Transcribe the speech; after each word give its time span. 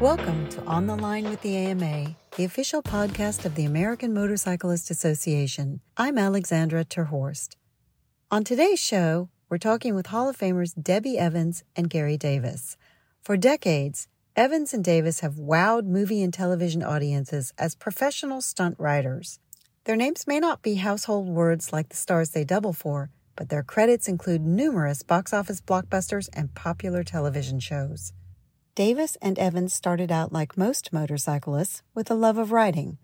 Welcome 0.00 0.48
to 0.50 0.62
On 0.62 0.86
the 0.86 0.94
Line 0.94 1.28
with 1.28 1.42
the 1.42 1.56
AMA, 1.56 2.14
the 2.36 2.44
official 2.44 2.84
podcast 2.84 3.44
of 3.44 3.56
the 3.56 3.64
American 3.64 4.14
Motorcyclist 4.14 4.92
Association. 4.92 5.80
I'm 5.96 6.16
Alexandra 6.16 6.84
Terhorst. 6.84 7.56
On 8.30 8.44
today's 8.44 8.78
show, 8.78 9.28
we're 9.48 9.58
talking 9.58 9.96
with 9.96 10.06
Hall 10.06 10.28
of 10.28 10.38
Famers 10.38 10.80
Debbie 10.80 11.18
Evans 11.18 11.64
and 11.74 11.90
Gary 11.90 12.16
Davis. 12.16 12.76
For 13.20 13.36
decades, 13.36 14.06
Evans 14.36 14.72
and 14.72 14.84
Davis 14.84 15.18
have 15.18 15.34
wowed 15.34 15.86
movie 15.86 16.22
and 16.22 16.32
television 16.32 16.84
audiences 16.84 17.52
as 17.58 17.74
professional 17.74 18.40
stunt 18.40 18.76
riders. 18.78 19.40
Their 19.82 19.96
names 19.96 20.28
may 20.28 20.38
not 20.38 20.62
be 20.62 20.76
household 20.76 21.28
words 21.28 21.72
like 21.72 21.88
the 21.88 21.96
stars 21.96 22.30
they 22.30 22.44
double 22.44 22.72
for, 22.72 23.10
but 23.34 23.48
their 23.48 23.64
credits 23.64 24.06
include 24.06 24.46
numerous 24.46 25.02
box 25.02 25.32
office 25.32 25.60
blockbusters 25.60 26.28
and 26.34 26.54
popular 26.54 27.02
television 27.02 27.58
shows. 27.58 28.12
Davis 28.78 29.16
and 29.20 29.40
Evans 29.40 29.74
started 29.74 30.12
out 30.12 30.32
like 30.32 30.56
most 30.56 30.92
motorcyclists 30.92 31.82
with 31.96 32.12
a 32.12 32.14
love 32.14 32.38
of 32.38 32.52
riding, 32.52 32.96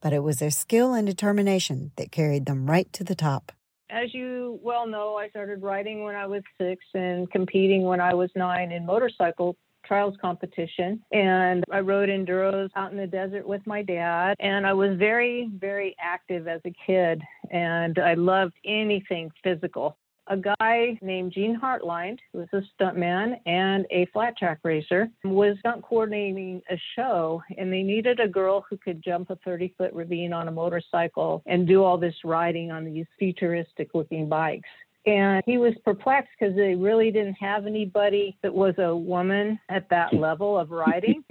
but 0.00 0.12
it 0.12 0.24
was 0.24 0.40
their 0.40 0.50
skill 0.50 0.92
and 0.92 1.06
determination 1.06 1.92
that 1.94 2.10
carried 2.10 2.46
them 2.46 2.68
right 2.68 2.92
to 2.92 3.04
the 3.04 3.14
top. 3.14 3.52
As 3.90 4.12
you 4.12 4.58
well 4.60 4.88
know, 4.88 5.14
I 5.14 5.28
started 5.28 5.62
riding 5.62 6.02
when 6.02 6.16
I 6.16 6.26
was 6.26 6.42
six 6.60 6.84
and 6.94 7.30
competing 7.30 7.84
when 7.84 8.00
I 8.00 8.12
was 8.12 8.28
nine 8.34 8.72
in 8.72 8.84
motorcycle 8.84 9.56
trials 9.86 10.16
competition. 10.20 11.00
And 11.12 11.62
I 11.70 11.78
rode 11.78 12.08
enduros 12.08 12.70
out 12.74 12.90
in 12.90 12.98
the 12.98 13.06
desert 13.06 13.46
with 13.46 13.64
my 13.68 13.82
dad. 13.82 14.34
And 14.40 14.66
I 14.66 14.72
was 14.72 14.98
very 14.98 15.48
very 15.54 15.94
active 16.00 16.48
as 16.48 16.60
a 16.64 16.72
kid. 16.84 17.22
And 17.52 18.00
I 18.00 18.14
loved 18.14 18.54
anything 18.64 19.30
physical 19.44 19.96
a 20.30 20.36
guy 20.36 20.96
named 21.02 21.32
Gene 21.32 21.58
Hartline, 21.60 22.16
who 22.32 22.38
was 22.38 22.48
a 22.52 22.62
stuntman 22.72 23.34
and 23.46 23.84
a 23.90 24.06
flat 24.12 24.38
track 24.38 24.60
racer, 24.62 25.08
was 25.24 25.56
stunt 25.58 25.82
coordinating 25.82 26.62
a 26.70 26.80
show, 26.96 27.42
and 27.58 27.72
they 27.72 27.82
needed 27.82 28.20
a 28.20 28.28
girl 28.28 28.64
who 28.70 28.76
could 28.76 29.02
jump 29.02 29.30
a 29.30 29.36
30 29.44 29.74
foot 29.76 29.92
ravine 29.92 30.32
on 30.32 30.48
a 30.48 30.52
motorcycle 30.52 31.42
and 31.46 31.66
do 31.66 31.82
all 31.82 31.98
this 31.98 32.14
riding 32.24 32.70
on 32.70 32.84
these 32.84 33.06
futuristic 33.18 33.90
looking 33.92 34.28
bikes. 34.28 34.68
And 35.04 35.42
he 35.46 35.58
was 35.58 35.74
perplexed 35.84 36.30
because 36.38 36.54
they 36.54 36.74
really 36.74 37.10
didn't 37.10 37.36
have 37.40 37.66
anybody 37.66 38.38
that 38.42 38.54
was 38.54 38.74
a 38.78 38.94
woman 38.94 39.58
at 39.68 39.88
that 39.90 40.14
level 40.14 40.56
of 40.56 40.70
riding 40.70 41.24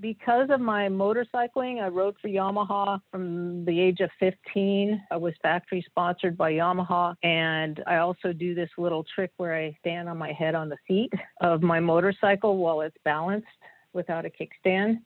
because 0.00 0.48
of 0.50 0.60
my 0.60 0.88
motorcycling, 0.88 1.82
I 1.82 1.88
rode 1.88 2.16
for 2.20 2.28
Yamaha 2.28 3.00
from 3.10 3.64
the 3.64 3.78
age 3.78 4.00
of 4.00 4.10
15. 4.18 5.02
I 5.10 5.16
was 5.16 5.34
factory 5.42 5.84
sponsored 5.86 6.36
by 6.36 6.52
Yamaha. 6.52 7.14
And 7.22 7.82
I 7.86 7.96
also 7.96 8.32
do 8.32 8.54
this 8.54 8.70
little 8.78 9.04
trick 9.14 9.32
where 9.36 9.54
I 9.54 9.76
stand 9.80 10.08
on 10.08 10.16
my 10.16 10.32
head 10.32 10.54
on 10.54 10.68
the 10.68 10.78
seat 10.88 11.12
of 11.40 11.62
my 11.62 11.80
motorcycle 11.80 12.56
while 12.56 12.80
it's 12.80 12.96
balanced 13.04 13.46
without 13.92 14.24
a 14.24 14.30
kickstand. 14.30 15.00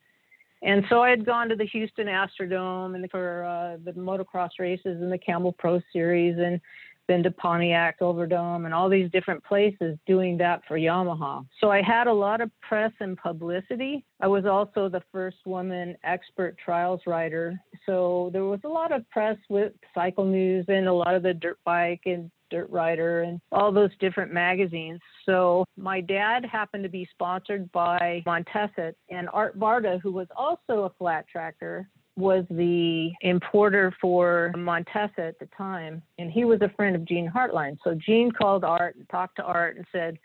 And 0.62 0.84
so 0.88 1.02
I 1.02 1.10
had 1.10 1.26
gone 1.26 1.48
to 1.50 1.56
the 1.56 1.66
Houston 1.66 2.06
Astrodome 2.06 2.94
and 2.94 3.10
for 3.10 3.44
uh, 3.44 3.76
the 3.84 3.92
motocross 3.92 4.50
races 4.58 5.00
and 5.00 5.12
the 5.12 5.18
Camel 5.18 5.52
Pro 5.52 5.80
Series 5.92 6.38
and 6.38 6.60
been 7.06 7.22
to 7.22 7.30
Pontiac 7.30 7.98
Silverdome 8.00 8.64
and 8.64 8.74
all 8.74 8.88
these 8.88 9.10
different 9.10 9.42
places 9.44 9.98
doing 10.06 10.36
that 10.38 10.62
for 10.66 10.78
Yamaha. 10.78 11.44
So 11.60 11.70
I 11.70 11.82
had 11.82 12.06
a 12.06 12.12
lot 12.12 12.40
of 12.40 12.50
press 12.60 12.92
and 13.00 13.16
publicity. 13.16 14.04
I 14.20 14.26
was 14.26 14.46
also 14.46 14.88
the 14.88 15.02
first 15.12 15.38
woman 15.46 15.96
expert 16.04 16.56
trials 16.62 17.00
rider. 17.06 17.58
So 17.86 18.30
there 18.32 18.44
was 18.44 18.60
a 18.64 18.68
lot 18.68 18.92
of 18.92 19.08
press 19.10 19.36
with 19.48 19.72
Cycle 19.94 20.24
News 20.24 20.64
and 20.68 20.88
a 20.88 20.92
lot 20.92 21.14
of 21.14 21.22
the 21.22 21.34
dirt 21.34 21.58
bike 21.64 22.02
and 22.06 22.30
Dirt 22.50 22.70
Rider 22.70 23.22
and 23.22 23.40
all 23.50 23.72
those 23.72 23.90
different 23.98 24.32
magazines. 24.32 25.00
So 25.26 25.64
my 25.76 26.00
dad 26.00 26.44
happened 26.44 26.84
to 26.84 26.88
be 26.88 27.08
sponsored 27.10 27.70
by 27.72 28.22
Montesa 28.26 28.94
and 29.10 29.28
Art 29.32 29.58
Barta, 29.58 30.00
who 30.00 30.12
was 30.12 30.28
also 30.36 30.84
a 30.84 30.90
flat 30.98 31.26
tracker, 31.26 31.88
was 32.16 32.44
the 32.50 33.10
importer 33.22 33.92
for 34.00 34.52
Montesa 34.56 35.20
at 35.22 35.38
the 35.38 35.48
time, 35.56 36.02
and 36.18 36.30
he 36.30 36.44
was 36.44 36.60
a 36.62 36.68
friend 36.76 36.94
of 36.94 37.04
Gene 37.04 37.30
Hartline. 37.30 37.76
So 37.82 37.94
Gene 37.94 38.30
called 38.30 38.64
Art 38.64 38.96
and 38.96 39.08
talked 39.08 39.36
to 39.36 39.42
Art 39.42 39.76
and 39.76 39.84
said, 39.90 40.18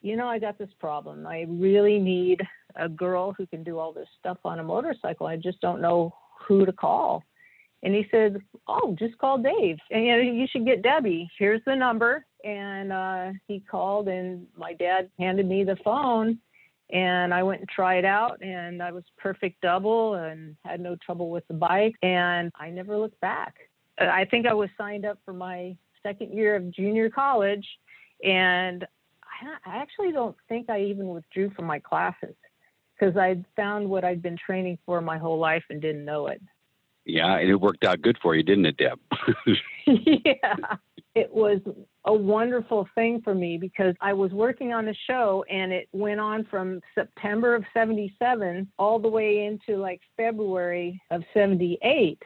You 0.00 0.16
know, 0.16 0.26
I 0.26 0.38
got 0.38 0.58
this 0.58 0.70
problem. 0.80 1.26
I 1.26 1.46
really 1.48 1.98
need 1.98 2.40
a 2.76 2.88
girl 2.88 3.32
who 3.32 3.46
can 3.46 3.62
do 3.62 3.78
all 3.78 3.92
this 3.92 4.08
stuff 4.18 4.38
on 4.44 4.58
a 4.58 4.64
motorcycle. 4.64 5.26
I 5.26 5.36
just 5.36 5.60
don't 5.60 5.82
know 5.82 6.14
who 6.46 6.64
to 6.64 6.72
call. 6.72 7.22
And 7.82 7.94
he 7.94 8.06
said, 8.10 8.38
Oh, 8.66 8.96
just 8.98 9.18
call 9.18 9.36
Dave. 9.36 9.76
And 9.90 10.06
you, 10.06 10.16
know, 10.16 10.22
you 10.22 10.46
should 10.50 10.64
get 10.64 10.82
Debbie. 10.82 11.30
Here's 11.38 11.60
the 11.66 11.76
number. 11.76 12.24
And 12.42 12.92
uh, 12.92 13.32
he 13.46 13.60
called, 13.60 14.08
and 14.08 14.46
my 14.56 14.72
dad 14.72 15.10
handed 15.18 15.46
me 15.46 15.64
the 15.64 15.76
phone 15.84 16.38
and 16.90 17.32
I 17.32 17.42
went 17.42 17.60
and 17.60 17.68
tried 17.68 18.04
out 18.04 18.42
and 18.42 18.82
I 18.82 18.92
was 18.92 19.04
perfect 19.18 19.60
double 19.62 20.14
and 20.14 20.56
had 20.64 20.80
no 20.80 20.96
trouble 20.96 21.30
with 21.30 21.46
the 21.48 21.54
bike 21.54 21.94
and 22.02 22.52
I 22.58 22.70
never 22.70 22.96
looked 22.96 23.20
back. 23.20 23.54
I 23.98 24.24
think 24.26 24.46
I 24.46 24.54
was 24.54 24.68
signed 24.76 25.04
up 25.04 25.18
for 25.24 25.32
my 25.32 25.76
second 26.02 26.32
year 26.32 26.56
of 26.56 26.70
junior 26.70 27.08
college 27.08 27.66
and 28.22 28.86
I 29.42 29.76
actually 29.78 30.12
don't 30.12 30.36
think 30.48 30.70
I 30.70 30.82
even 30.82 31.08
withdrew 31.08 31.50
from 31.50 31.66
my 31.66 31.78
classes 31.78 32.34
because 32.98 33.16
I'd 33.16 33.44
found 33.56 33.88
what 33.88 34.04
I'd 34.04 34.22
been 34.22 34.36
training 34.36 34.78
for 34.86 35.00
my 35.00 35.18
whole 35.18 35.38
life 35.38 35.64
and 35.70 35.80
didn't 35.80 36.04
know 36.04 36.28
it. 36.28 36.40
Yeah, 37.04 37.36
and 37.36 37.50
it 37.50 37.56
worked 37.56 37.84
out 37.84 38.00
good 38.00 38.16
for 38.22 38.34
you, 38.34 38.42
didn't 38.42 38.66
it, 38.66 38.76
Deb? 38.76 38.98
yeah 39.86 40.76
it 41.14 41.32
was 41.32 41.60
a 42.06 42.12
wonderful 42.12 42.88
thing 42.94 43.20
for 43.22 43.34
me 43.34 43.56
because 43.56 43.94
I 44.00 44.12
was 44.12 44.32
working 44.32 44.72
on 44.72 44.84
the 44.84 44.96
show 45.08 45.44
and 45.48 45.72
it 45.72 45.88
went 45.92 46.20
on 46.20 46.44
from 46.50 46.80
September 46.94 47.54
of 47.54 47.64
77 47.72 48.70
all 48.78 48.98
the 48.98 49.08
way 49.08 49.46
into 49.46 49.80
like 49.80 50.00
February 50.16 51.00
of 51.10 51.22
78. 51.32 52.20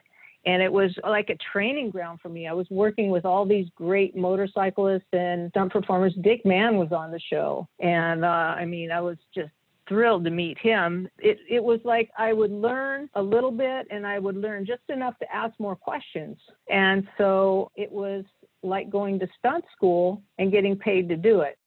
And 0.47 0.63
it 0.63 0.73
was 0.73 0.91
like 1.07 1.29
a 1.29 1.37
training 1.53 1.91
ground 1.91 2.21
for 2.23 2.31
me. 2.31 2.49
I 2.49 2.55
was 2.55 2.67
working 2.71 3.11
with 3.11 3.27
all 3.27 3.45
these 3.45 3.67
great 3.75 4.17
motorcyclists 4.17 5.09
and 5.13 5.51
stunt 5.51 5.73
performers. 5.73 6.15
Dick 6.23 6.41
Mann 6.47 6.77
was 6.77 6.93
on 6.93 7.11
the 7.11 7.21
show. 7.21 7.69
And 7.81 8.25
uh, 8.25 8.55
I 8.57 8.65
mean, 8.65 8.91
I 8.91 9.01
was 9.01 9.19
just 9.35 9.51
thrilled 9.89 10.25
to 10.25 10.31
meet 10.31 10.59
him. 10.59 11.09
It 11.19 11.39
it 11.49 11.63
was 11.63 11.81
like 11.85 12.11
I 12.17 12.33
would 12.33 12.53
learn 12.53 13.09
a 13.15 13.23
little 13.23 13.51
bit 13.51 13.87
and 13.91 14.07
I 14.07 14.19
would 14.19 14.37
learn 14.37 14.67
just 14.67 14.83
enough 14.89 15.19
to 15.19 15.35
ask 15.35 15.59
more 15.59 15.77
questions. 15.77 16.37
And 16.71 17.07
so 17.17 17.71
it 17.77 17.91
was 17.91 18.25
like 18.63 18.91
going 18.91 19.19
to 19.21 19.29
stunt 19.39 19.65
school 19.75 20.23
and 20.39 20.53
getting 20.53 20.77
paid 20.77 21.09
to 21.09 21.17
do 21.17 21.41
it. 21.41 21.59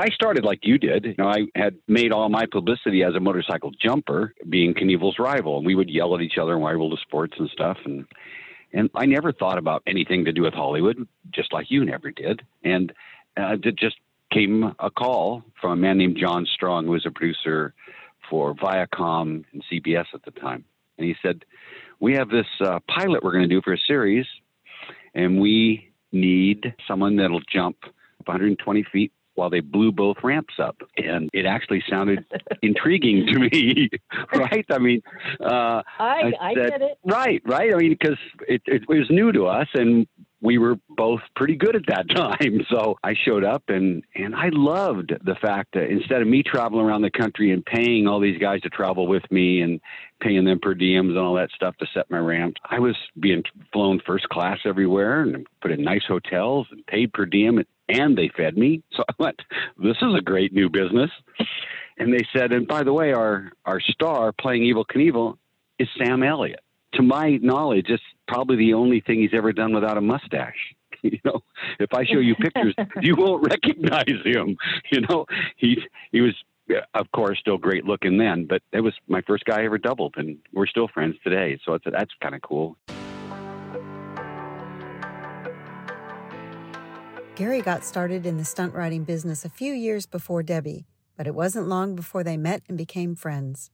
I 0.00 0.10
started 0.10 0.44
like 0.44 0.60
you 0.62 0.78
did. 0.78 1.04
You 1.06 1.14
know, 1.18 1.28
I 1.28 1.46
had 1.56 1.74
made 1.88 2.12
all 2.12 2.28
my 2.28 2.46
publicity 2.46 3.02
as 3.02 3.16
a 3.16 3.20
motorcycle 3.20 3.72
jumper, 3.82 4.32
being 4.48 4.72
Knievel's 4.72 5.18
rival, 5.18 5.56
and 5.56 5.66
we 5.66 5.74
would 5.74 5.90
yell 5.90 6.14
at 6.14 6.20
each 6.20 6.38
other 6.40 6.54
and 6.54 6.62
rival 6.62 6.92
of 6.92 7.00
Sports 7.00 7.34
and 7.38 7.50
stuff. 7.50 7.78
And 7.84 8.06
and 8.72 8.90
I 8.94 9.06
never 9.06 9.32
thought 9.32 9.58
about 9.58 9.82
anything 9.86 10.24
to 10.26 10.32
do 10.32 10.42
with 10.42 10.54
Hollywood, 10.54 11.08
just 11.34 11.52
like 11.52 11.70
you 11.70 11.84
never 11.84 12.10
did. 12.10 12.42
And 12.62 12.92
uh, 13.36 13.56
just 13.56 13.96
came 14.32 14.74
a 14.78 14.90
call 14.90 15.42
from 15.60 15.72
a 15.72 15.76
man 15.76 15.98
named 15.98 16.16
John 16.20 16.46
Strong, 16.46 16.86
who 16.86 16.92
was 16.92 17.06
a 17.06 17.10
producer 17.10 17.74
for 18.30 18.54
Viacom 18.54 19.44
and 19.52 19.64
CBS 19.72 20.06
at 20.14 20.24
the 20.24 20.30
time, 20.32 20.64
and 20.98 21.06
he 21.06 21.14
said, 21.22 21.44
"We 22.00 22.14
have 22.14 22.28
this 22.28 22.46
uh, 22.60 22.80
pilot 22.88 23.22
we're 23.22 23.32
going 23.32 23.48
to 23.48 23.54
do 23.54 23.62
for 23.62 23.72
a 23.72 23.78
series, 23.86 24.26
and 25.14 25.40
we 25.40 25.90
need 26.12 26.74
someone 26.86 27.16
that'll 27.16 27.40
jump 27.52 27.76
120 28.24 28.84
feet 28.92 29.12
while 29.38 29.48
they 29.48 29.60
blew 29.60 29.92
both 29.92 30.16
ramps 30.22 30.54
up. 30.58 30.76
And 30.96 31.30
it 31.32 31.46
actually 31.46 31.82
sounded 31.88 32.24
intriguing 32.62 33.26
to 33.26 33.38
me, 33.38 33.88
right? 34.34 34.66
I 34.70 34.78
mean, 34.78 35.00
uh, 35.40 35.82
I, 35.98 36.32
I, 36.40 36.54
said, 36.54 36.70
get 36.70 36.82
it. 36.82 36.98
Right, 37.04 37.40
right. 37.46 37.72
I 37.72 37.76
mean, 37.76 37.90
because 37.90 38.18
it, 38.48 38.62
it 38.66 38.88
was 38.88 39.06
new 39.10 39.32
to 39.32 39.46
us 39.46 39.68
and 39.74 40.06
we 40.40 40.58
were 40.58 40.76
both 40.88 41.20
pretty 41.34 41.56
good 41.56 41.74
at 41.74 41.86
that 41.88 42.08
time. 42.14 42.60
So 42.70 42.98
I 43.02 43.14
showed 43.24 43.44
up 43.44 43.64
and, 43.68 44.04
and 44.14 44.34
I 44.34 44.50
loved 44.52 45.12
the 45.24 45.34
fact 45.34 45.74
that 45.74 45.90
instead 45.90 46.22
of 46.22 46.28
me 46.28 46.42
traveling 46.42 46.84
around 46.84 47.02
the 47.02 47.10
country 47.10 47.50
and 47.50 47.64
paying 47.64 48.06
all 48.06 48.20
these 48.20 48.38
guys 48.38 48.60
to 48.62 48.68
travel 48.68 49.06
with 49.06 49.28
me 49.30 49.60
and 49.60 49.80
paying 50.20 50.44
them 50.44 50.58
per 50.60 50.74
diems 50.74 51.10
and 51.10 51.18
all 51.18 51.34
that 51.34 51.50
stuff 51.54 51.76
to 51.78 51.86
set 51.92 52.10
my 52.10 52.18
ramp, 52.18 52.56
I 52.68 52.78
was 52.78 52.96
being 53.18 53.42
flown 53.72 54.00
first 54.06 54.28
class 54.28 54.58
everywhere 54.64 55.22
and 55.22 55.46
put 55.60 55.72
in 55.72 55.82
nice 55.82 56.04
hotels 56.06 56.66
and 56.70 56.86
paid 56.86 57.12
per 57.12 57.26
diem 57.26 57.62
and 57.88 58.18
they 58.18 58.30
fed 58.36 58.56
me. 58.56 58.82
So 58.96 59.04
I 59.08 59.14
went, 59.18 59.40
this 59.76 59.96
is 60.02 60.14
a 60.16 60.20
great 60.20 60.52
new 60.52 60.68
business. 60.68 61.10
And 61.98 62.12
they 62.12 62.26
said, 62.36 62.52
and 62.52 62.66
by 62.66 62.82
the 62.82 62.92
way, 62.92 63.12
our, 63.12 63.52
our 63.64 63.80
star 63.80 64.32
playing 64.32 64.62
Evel 64.62 64.84
Knievel 64.84 65.36
is 65.78 65.88
Sam 65.96 66.24
Elliott 66.24 66.60
to 66.94 67.02
my 67.02 67.38
knowledge, 67.42 67.86
it's 67.88 68.02
probably 68.26 68.56
the 68.56 68.74
only 68.74 69.00
thing 69.00 69.20
he's 69.20 69.34
ever 69.34 69.52
done 69.52 69.72
without 69.72 69.96
a 69.96 70.00
mustache. 70.00 70.54
You 71.00 71.20
know, 71.24 71.44
if 71.78 71.94
I 71.94 72.04
show 72.04 72.18
you 72.18 72.34
pictures, 72.34 72.74
you 73.00 73.14
won't 73.14 73.48
recognize 73.48 74.18
him. 74.24 74.56
You 74.90 75.02
know, 75.02 75.26
he 75.56 75.78
he 76.10 76.20
was, 76.20 76.34
of 76.92 77.06
course, 77.12 77.38
still 77.38 77.56
great 77.56 77.84
looking 77.84 78.18
then, 78.18 78.46
but 78.46 78.62
it 78.72 78.80
was 78.80 78.94
my 79.06 79.22
first 79.22 79.44
guy 79.44 79.60
I 79.60 79.64
ever 79.66 79.78
doubled, 79.78 80.14
and 80.16 80.38
we're 80.52 80.66
still 80.66 80.88
friends 80.88 81.14
today. 81.22 81.56
So 81.64 81.74
it's 81.74 81.84
that's 81.88 82.10
kind 82.20 82.34
of 82.34 82.42
cool. 82.42 82.76
Gary 87.36 87.62
got 87.62 87.84
started 87.84 88.26
in 88.26 88.36
the 88.36 88.44
stunt 88.44 88.74
riding 88.74 89.04
business 89.04 89.44
a 89.44 89.48
few 89.48 89.72
years 89.72 90.04
before 90.04 90.42
Debbie, 90.42 90.88
but 91.16 91.28
it 91.28 91.34
wasn't 91.36 91.68
long 91.68 91.94
before 91.94 92.24
they 92.24 92.36
met 92.36 92.62
and 92.68 92.76
became 92.76 93.14
friends. 93.14 93.70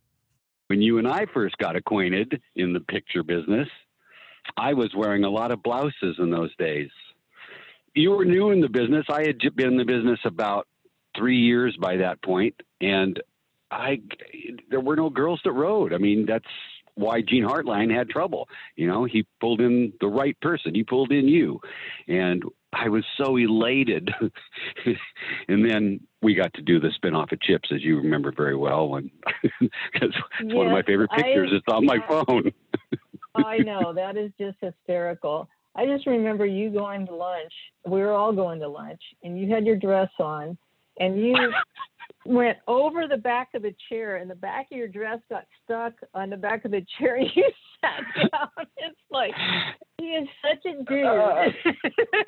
When 0.68 0.80
you 0.80 0.98
and 0.98 1.06
I 1.06 1.26
first 1.32 1.56
got 1.58 1.76
acquainted 1.76 2.40
in 2.56 2.72
the 2.72 2.80
picture 2.80 3.22
business, 3.22 3.68
I 4.56 4.74
was 4.74 4.94
wearing 4.94 5.24
a 5.24 5.30
lot 5.30 5.50
of 5.50 5.62
blouses 5.62 6.16
in 6.18 6.30
those 6.30 6.54
days. 6.56 6.90
You 7.94 8.10
were 8.10 8.24
new 8.24 8.50
in 8.50 8.60
the 8.60 8.68
business. 8.68 9.06
I 9.08 9.22
had 9.22 9.38
been 9.56 9.68
in 9.68 9.76
the 9.76 9.84
business 9.84 10.18
about 10.24 10.66
three 11.16 11.38
years 11.38 11.76
by 11.80 11.96
that 11.98 12.22
point, 12.22 12.54
and 12.80 13.20
I 13.70 14.00
there 14.70 14.80
were 14.80 14.96
no 14.96 15.10
girls 15.10 15.40
that 15.44 15.52
rode. 15.52 15.92
I 15.92 15.98
mean, 15.98 16.26
that's 16.26 16.44
why 16.96 17.20
Gene 17.22 17.44
Hartline 17.44 17.94
had 17.94 18.08
trouble. 18.08 18.48
You 18.76 18.88
know, 18.88 19.04
he 19.04 19.26
pulled 19.40 19.60
in 19.60 19.92
the 20.00 20.08
right 20.08 20.38
person. 20.40 20.74
He 20.74 20.82
pulled 20.82 21.12
in 21.12 21.28
you, 21.28 21.60
and 22.08 22.42
I 22.74 22.88
was 22.88 23.04
so 23.16 23.36
elated. 23.36 24.10
and 25.48 25.68
then 25.68 26.00
we 26.22 26.34
got 26.34 26.52
to 26.54 26.62
do 26.62 26.80
the 26.80 26.90
spinoff 27.02 27.32
of 27.32 27.40
Chips, 27.40 27.70
as 27.72 27.82
you 27.82 27.96
remember 27.98 28.32
very 28.32 28.56
well, 28.56 28.88
when 28.88 29.10
it's 29.60 29.72
yes, 30.00 30.10
one 30.40 30.66
of 30.66 30.72
my 30.72 30.82
favorite 30.82 31.10
pictures. 31.10 31.50
I, 31.52 31.56
it's 31.56 31.66
on 31.68 31.84
yeah. 31.84 31.94
my 31.96 32.06
phone. 32.08 32.52
Oh, 33.36 33.44
I 33.44 33.58
know 33.58 33.92
that 33.92 34.16
is 34.16 34.30
just 34.38 34.56
hysterical. 34.60 35.48
I 35.76 35.86
just 35.86 36.06
remember 36.06 36.46
you 36.46 36.70
going 36.70 37.06
to 37.06 37.14
lunch. 37.14 37.52
We 37.84 38.00
were 38.00 38.12
all 38.12 38.32
going 38.32 38.60
to 38.60 38.68
lunch, 38.68 39.00
and 39.22 39.38
you 39.38 39.52
had 39.52 39.66
your 39.66 39.76
dress 39.76 40.10
on, 40.20 40.56
and 40.98 41.18
you 41.18 41.36
went 42.26 42.58
over 42.66 43.06
the 43.06 43.16
back 43.16 43.48
of 43.54 43.62
the 43.62 43.74
chair, 43.88 44.16
and 44.16 44.30
the 44.30 44.34
back 44.34 44.66
of 44.72 44.78
your 44.78 44.88
dress 44.88 45.18
got 45.28 45.44
stuck 45.64 45.94
on 46.14 46.30
the 46.30 46.36
back 46.36 46.64
of 46.64 46.70
the 46.70 46.84
chair. 46.98 47.16
And 47.16 47.28
you 47.34 47.50
sat 47.80 48.30
down. 48.30 48.66
It's 48.76 48.96
like 49.10 49.34
he 49.98 50.06
is 50.06 50.28
such 50.42 50.72
a 50.72 50.84
dude. 50.84 51.04
Uh, 51.04 51.46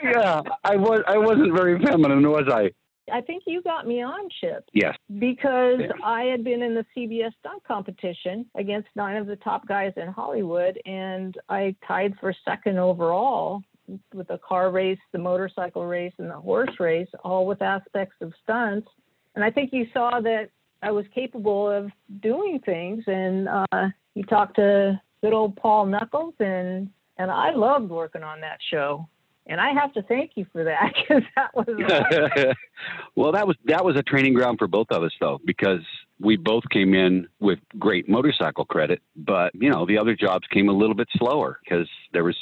yeah, 0.03 0.41
I 0.65 0.77
was. 0.77 1.01
I 1.07 1.19
wasn't 1.19 1.55
very 1.55 1.79
feminine, 1.85 2.29
was 2.29 2.49
I? 2.51 2.71
I 3.13 3.21
think 3.21 3.45
you 3.47 3.63
got 3.63 3.87
me 3.87 4.03
on, 4.03 4.29
Chip. 4.41 4.65
Yes. 4.73 4.97
Because 5.19 5.81
I 6.05 6.23
had 6.23 6.43
been 6.43 6.63
in 6.63 6.75
the 6.75 6.85
CBS 6.97 7.31
stunt 7.39 7.63
competition 7.65 8.47
against 8.57 8.89
nine 8.97 9.17
of 9.17 9.27
the 9.29 9.37
top 9.37 9.67
guys 9.69 9.93
in 9.97 10.09
Hollywood, 10.09 10.81
and 10.85 11.37
I 11.49 11.77
tied 11.87 12.15
for 12.21 12.35
second 12.45 12.79
overall 12.79 13.63
with 14.15 14.29
the 14.29 14.39
car 14.39 14.71
race, 14.71 14.99
the 15.13 15.19
motorcycle 15.19 15.87
race, 15.87 16.13
and 16.19 16.31
the 16.31 16.39
horse 16.39 16.81
race, 16.81 17.09
all 17.25 17.47
with 17.47 17.63
aspects 17.63 18.17
of 18.21 18.33
stunts. 18.43 18.89
And 19.35 19.45
I 19.45 19.51
think 19.51 19.73
you 19.73 19.87
saw 19.93 20.21
that 20.21 20.51
I 20.83 20.91
was 20.91 21.05
capable 21.15 21.71
of 21.71 21.91
doing 22.21 22.61
things, 22.65 23.05
and 23.07 23.49
uh, 23.49 23.89
you 24.15 24.25
talked 24.25 24.57
to 24.57 25.01
good 25.23 25.33
old 25.33 25.57
Paul 25.57 25.87
Nuckles, 25.87 26.35
and 26.41 26.91
and 27.19 27.31
I 27.31 27.53
loved 27.53 27.91
working 27.91 28.23
on 28.23 28.41
that 28.43 28.59
show 28.71 29.09
and 29.49 29.61
I 29.61 29.73
have 29.73 29.93
to 29.95 30.03
thank 30.03 30.33
you 30.35 30.47
for 30.53 30.65
that 30.65 30.93
because 31.09 31.23
that 31.37 31.55
was. 31.55 31.67
well, 33.17 33.33
that 33.33 33.47
was 33.47 33.57
that 33.67 33.85
was 33.85 33.97
a 33.97 34.03
training 34.03 34.35
ground 34.35 34.59
for 34.59 34.67
both 34.67 34.89
of 34.91 35.03
us, 35.03 35.13
though, 35.21 35.41
because 35.45 35.81
we 36.21 36.37
both 36.37 36.65
came 36.71 36.95
in 36.95 37.29
with 37.41 37.59
great 37.79 38.09
motorcycle 38.09 38.65
credit, 38.65 39.01
but 39.17 39.55
you 39.55 39.71
know 39.71 39.87
the 39.87 39.99
other 39.99 40.17
jobs 40.17 40.47
came 40.53 40.69
a 40.69 40.73
little 40.73 40.95
bit 40.95 41.09
slower 41.17 41.61
because 41.65 41.89
there 42.13 42.25
was 42.25 42.37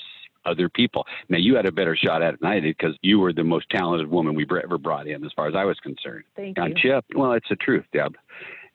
other 0.46 0.68
people. 0.68 1.06
Now 1.28 1.38
you 1.38 1.56
had 1.56 1.66
a 1.66 1.72
better 1.72 1.96
shot 1.96 2.22
at 2.22 2.34
it 2.34 2.40
than 2.40 2.50
I 2.50 2.60
did 2.60 2.76
because 2.76 2.96
you 3.02 3.18
were 3.18 3.32
the 3.32 3.44
most 3.44 3.68
talented 3.70 4.10
woman 4.10 4.34
we 4.34 4.46
ever 4.62 4.78
brought 4.78 5.06
in, 5.06 5.24
as 5.24 5.32
far 5.34 5.48
as 5.48 5.54
I 5.54 5.64
was 5.64 5.78
concerned. 5.80 6.24
Thank 6.36 6.56
you. 6.56 6.62
on 6.62 6.70
you. 6.70 6.76
Chip, 6.82 7.04
well, 7.14 7.32
it's 7.32 7.48
the 7.48 7.56
truth, 7.56 7.84
Deb. 7.92 8.16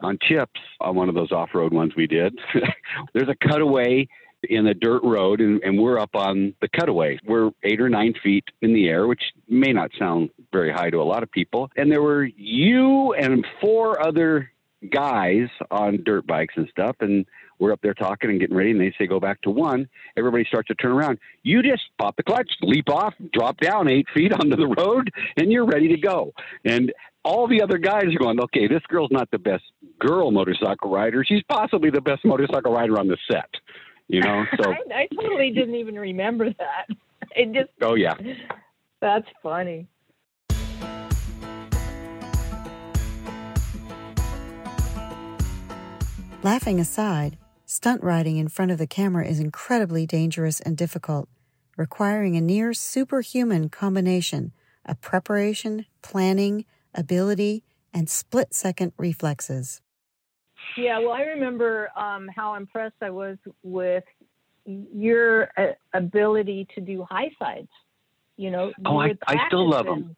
On 0.02 0.18
Chips, 0.22 0.60
on 0.80 0.96
one 0.96 1.10
of 1.10 1.16
those 1.16 1.32
off-road 1.32 1.74
ones 1.74 1.94
we 1.96 2.08
did, 2.08 2.38
there's 3.14 3.28
a 3.28 3.36
cutaway 3.36 4.08
in 4.44 4.68
a 4.68 4.74
dirt 4.74 5.04
road, 5.04 5.42
and, 5.42 5.62
and 5.64 5.78
we're 5.78 6.00
up 6.00 6.16
on 6.16 6.54
the 6.62 6.70
cutaway. 6.70 7.20
We're 7.26 7.52
eight 7.64 7.82
or 7.82 7.90
nine 7.90 8.14
feet 8.24 8.46
in 8.62 8.74
the 8.74 8.88
air, 8.88 9.08
which 9.08 9.22
may 9.48 9.74
not 9.74 9.92
sound 10.00 10.30
very 10.52 10.72
high 10.72 10.90
to 10.90 11.02
a 11.02 11.04
lot 11.04 11.24
of 11.24 11.32
people. 11.32 11.70
And 11.76 11.92
there 11.92 12.02
were 12.02 12.24
you 12.24 13.14
and 13.14 13.46
four 13.60 14.02
other 14.02 14.52
guys 14.92 15.50
on 15.70 16.04
dirt 16.06 16.26
bikes 16.26 16.54
and 16.56 16.68
stuff, 16.70 16.96
and 17.02 17.26
we're 17.60 17.74
up 17.74 17.82
there 17.82 17.94
talking 17.94 18.30
and 18.30 18.40
getting 18.40 18.56
ready, 18.56 18.72
and 18.72 18.80
they 18.80 18.94
say 18.98 19.06
go 19.06 19.20
back 19.20 19.42
to 19.42 19.50
one. 19.50 19.88
Everybody 20.18 20.46
starts 20.46 20.68
to 20.70 20.76
turn 20.76 20.92
around. 20.92 21.20
You 21.44 21.62
just 21.62 21.84
pop 21.98 22.16
the 22.16 22.24
clutch, 22.24 22.50
leap 22.62 22.90
off, 22.90 23.14
drop 23.34 23.58
down 23.60 23.90
eight 23.90 24.08
feet 24.14 24.34
onto 24.40 24.56
the 24.56 24.68
road, 24.68 25.12
and 25.38 25.52
you're 25.52 25.66
ready 25.66 25.90
to 25.90 25.98
go. 25.98 26.34
And 26.66 26.92
all 27.24 27.48
the 27.48 27.62
other 27.62 27.78
guys 27.78 28.06
are 28.06 28.20
going, 28.20 28.40
okay, 28.40 28.68
this 28.68 28.82
girl's 28.88 29.12
not 29.12 29.30
the 29.32 29.38
best 29.38 29.64
girl 30.00 30.32
motorcycle 30.32 30.90
rider. 30.90 31.24
She's 31.26 31.44
possibly 31.50 31.90
the 31.90 32.02
best 32.02 32.24
motorcycle 32.24 32.74
rider 32.74 32.98
on 32.98 33.08
the 33.08 33.18
set. 33.30 33.50
You 34.08 34.22
know, 34.22 34.46
so 34.62 34.72
I, 34.72 35.02
I 35.02 35.08
totally 35.16 35.52
didn't 35.52 35.76
even 35.76 35.96
remember 35.96 36.50
that. 36.50 36.88
It 37.36 37.54
just 37.54 37.70
oh 37.84 37.94
yeah, 37.94 38.16
that's 39.00 39.28
funny. 39.44 39.88
Laughing 46.42 46.80
aside, 46.80 47.38
stunt 47.70 48.04
riding 48.04 48.38
in 48.38 48.48
front 48.48 48.72
of 48.72 48.80
the 48.80 48.88
camera 48.88 49.24
is 49.24 49.40
incredibly 49.40 50.08
dangerous 50.08 50.60
and 50.60 50.76
difficult, 50.76 51.30
requiring 51.78 52.36
a 52.36 52.42
near 52.42 52.74
superhuman 52.74 53.70
combination 53.70 54.52
of 54.86 55.00
preparation, 55.02 55.86
planning, 56.02 56.66
ability, 56.96 57.64
and 57.94 58.10
split 58.10 58.56
second 58.56 58.92
reflexes. 58.98 59.82
Yeah, 60.78 60.98
well, 60.98 61.12
I 61.12 61.22
remember 61.22 61.90
um, 61.96 62.28
how 62.36 62.56
impressed 62.56 62.96
I 63.02 63.12
was 63.12 63.38
with 63.62 64.04
your 64.66 65.52
uh, 65.56 65.74
ability 65.94 66.68
to 66.74 66.82
do 66.82 67.06
high 67.08 67.32
sides. 67.38 67.70
You 68.36 68.50
know, 68.50 68.72
oh, 68.86 69.00
I, 69.00 69.14
I 69.28 69.48
still 69.48 69.70
love 69.70 69.86
them. 69.86 70.16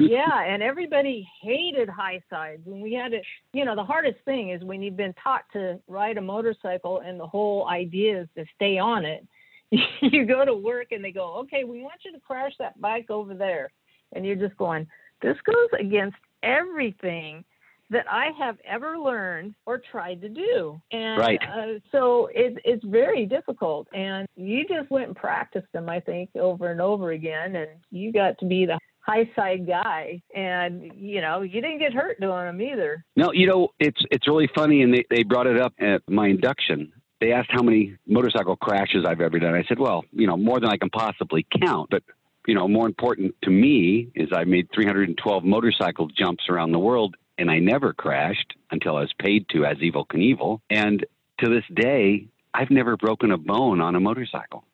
Yeah, 0.00 0.44
and 0.44 0.62
everybody 0.62 1.28
hated 1.40 1.88
high 1.88 2.20
sides. 2.30 2.62
And 2.66 2.82
we 2.82 2.92
had 2.92 3.12
to, 3.12 3.20
you 3.52 3.64
know, 3.64 3.74
the 3.74 3.84
hardest 3.84 4.18
thing 4.24 4.50
is 4.50 4.62
when 4.62 4.82
you've 4.82 4.96
been 4.96 5.14
taught 5.22 5.44
to 5.52 5.78
ride 5.88 6.18
a 6.18 6.22
motorcycle 6.22 7.00
and 7.00 7.18
the 7.18 7.26
whole 7.26 7.68
idea 7.68 8.22
is 8.22 8.28
to 8.36 8.44
stay 8.54 8.78
on 8.78 9.04
it. 9.04 9.26
you 10.02 10.26
go 10.26 10.44
to 10.44 10.54
work 10.54 10.88
and 10.92 11.04
they 11.04 11.12
go, 11.12 11.36
okay, 11.36 11.64
we 11.64 11.82
want 11.82 12.00
you 12.04 12.12
to 12.12 12.20
crash 12.20 12.52
that 12.58 12.80
bike 12.80 13.10
over 13.10 13.34
there. 13.34 13.70
And 14.12 14.26
you're 14.26 14.36
just 14.36 14.56
going, 14.56 14.86
this 15.22 15.36
goes 15.46 15.80
against 15.80 16.16
everything 16.42 17.44
that 17.92 18.06
I 18.10 18.30
have 18.38 18.56
ever 18.66 18.98
learned 18.98 19.54
or 19.66 19.78
tried 19.78 20.22
to 20.22 20.28
do. 20.28 20.80
And 20.92 21.20
right. 21.20 21.38
uh, 21.42 21.78
so 21.92 22.28
it, 22.34 22.58
it's 22.64 22.84
very 22.84 23.26
difficult. 23.26 23.86
And 23.94 24.26
you 24.34 24.66
just 24.66 24.90
went 24.90 25.08
and 25.08 25.16
practiced 25.16 25.70
them, 25.72 25.88
I 25.88 26.00
think, 26.00 26.30
over 26.34 26.70
and 26.70 26.80
over 26.80 27.12
again. 27.12 27.54
And 27.54 27.68
you 27.90 28.12
got 28.12 28.38
to 28.38 28.46
be 28.46 28.64
the 28.64 28.78
high 29.02 29.28
side 29.34 29.66
guy 29.66 30.22
and 30.34 30.92
you 30.96 31.20
know 31.20 31.42
you 31.42 31.60
didn't 31.60 31.78
get 31.80 31.92
hurt 31.92 32.20
doing 32.20 32.46
them 32.46 32.62
either 32.62 33.04
no 33.16 33.32
you 33.32 33.46
know 33.46 33.68
it's 33.80 34.00
it's 34.10 34.28
really 34.28 34.48
funny 34.54 34.82
and 34.82 34.94
they, 34.94 35.04
they 35.10 35.22
brought 35.24 35.46
it 35.46 35.60
up 35.60 35.72
at 35.80 36.02
my 36.08 36.28
induction 36.28 36.92
they 37.22 37.32
asked 37.32 37.50
how 37.52 37.62
many 37.62 37.96
motorcycle 38.04 38.56
crashes 38.56 39.04
I've 39.06 39.20
ever 39.20 39.38
done. 39.38 39.54
I 39.54 39.62
said, 39.68 39.78
well, 39.78 40.04
you 40.10 40.26
know, 40.26 40.36
more 40.36 40.58
than 40.58 40.70
I 40.70 40.76
can 40.76 40.90
possibly 40.90 41.46
count. 41.64 41.88
But, 41.88 42.02
you 42.48 42.54
know, 42.54 42.66
more 42.66 42.84
important 42.84 43.36
to 43.44 43.50
me 43.50 44.08
is 44.16 44.30
I 44.34 44.42
made 44.42 44.68
312 44.74 45.44
motorcycle 45.44 46.08
jumps 46.08 46.48
around 46.48 46.72
the 46.72 46.80
world 46.80 47.14
and 47.38 47.48
I 47.48 47.60
never 47.60 47.92
crashed 47.92 48.54
until 48.72 48.96
I 48.96 49.02
was 49.02 49.12
paid 49.20 49.46
to 49.50 49.64
as 49.64 49.76
Evel 49.76 50.04
Knievel. 50.08 50.58
And 50.68 51.06
to 51.38 51.48
this 51.48 51.64
day, 51.72 52.26
I've 52.52 52.70
never 52.70 52.96
broken 52.96 53.30
a 53.30 53.38
bone 53.38 53.80
on 53.80 53.94
a 53.94 54.00
motorcycle. 54.00 54.64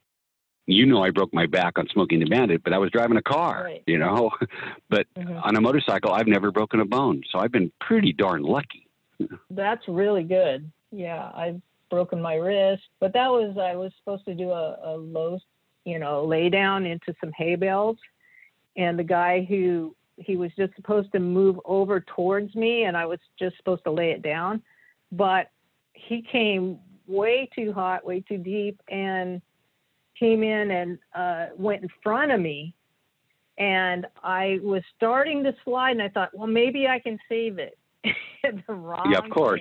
You 0.68 0.84
know, 0.84 1.02
I 1.02 1.10
broke 1.10 1.32
my 1.32 1.46
back 1.46 1.78
on 1.78 1.88
Smokey 1.88 2.16
and 2.16 2.26
the 2.26 2.28
Bandit, 2.28 2.62
but 2.62 2.75
I 2.75 2.78
was 2.78 2.90
driving 2.90 3.16
a 3.16 3.22
car, 3.22 3.64
right. 3.64 3.82
you 3.87 3.96
know. 3.96 4.30
but 4.90 5.06
mm-hmm. 5.16 5.38
on 5.42 5.56
a 5.56 5.60
motorcycle, 5.62 6.12
I've 6.12 6.26
never 6.26 6.52
broken 6.52 6.80
a 6.80 6.84
bone. 6.84 7.22
So 7.32 7.38
I've 7.38 7.50
been 7.50 7.72
pretty 7.80 8.12
darn 8.12 8.42
lucky. 8.42 8.87
That's 9.48 9.82
really 9.88 10.25
good. 10.25 10.70
Yeah, 10.92 11.30
I've 11.34 11.62
broken 11.90 12.20
my 12.20 12.34
wrist, 12.34 12.82
but 13.00 13.14
that 13.14 13.28
was, 13.28 13.56
I 13.58 13.76
was 13.76 13.92
supposed 13.98 14.26
to 14.26 14.34
do 14.34 14.50
a, 14.50 14.78
a 14.84 14.96
low, 14.96 15.38
you 15.87 15.98
know, 15.98 16.22
lay 16.26 16.50
down 16.50 16.84
into 16.84 17.14
some 17.18 17.32
hay 17.34 17.54
bales. 17.54 17.96
And 18.76 18.98
the 18.98 19.04
guy 19.04 19.46
who 19.48 19.96
he 20.16 20.37
was 20.37 20.50
just 20.58 20.76
supposed 20.76 21.12
to 21.12 21.18
move 21.18 21.58
over 21.64 22.00
towards 22.00 22.54
me 22.54 22.84
and 22.84 22.94
I 22.94 23.06
was 23.06 23.20
just 23.38 23.56
supposed 23.56 23.84
to 23.84 23.90
lay 23.90 24.10
it 24.10 24.20
down. 24.20 24.62
But 25.12 25.50
he 25.94 26.20
came 26.30 26.78
way 27.06 27.48
too 27.54 27.72
hot, 27.72 28.04
way 28.04 28.20
too 28.20 28.37
deep, 28.37 28.82
and 28.90 29.40
came 30.18 30.42
in 30.42 30.70
and 30.70 30.98
uh, 31.14 31.46
went 31.56 31.82
in 31.82 31.88
front 32.02 32.32
of 32.32 32.40
me. 32.40 32.75
And 33.58 34.06
I 34.22 34.60
was 34.62 34.82
starting 34.96 35.42
to 35.42 35.54
slide, 35.64 35.92
and 35.92 36.02
I 36.02 36.08
thought, 36.08 36.30
well, 36.32 36.46
maybe 36.46 36.87
I 36.87 37.00
can 37.00 37.18
save 37.28 37.58
it. 37.58 37.76
the 38.66 38.72
wrong 38.72 39.10
yeah, 39.10 39.18
of 39.18 39.30
course. 39.30 39.60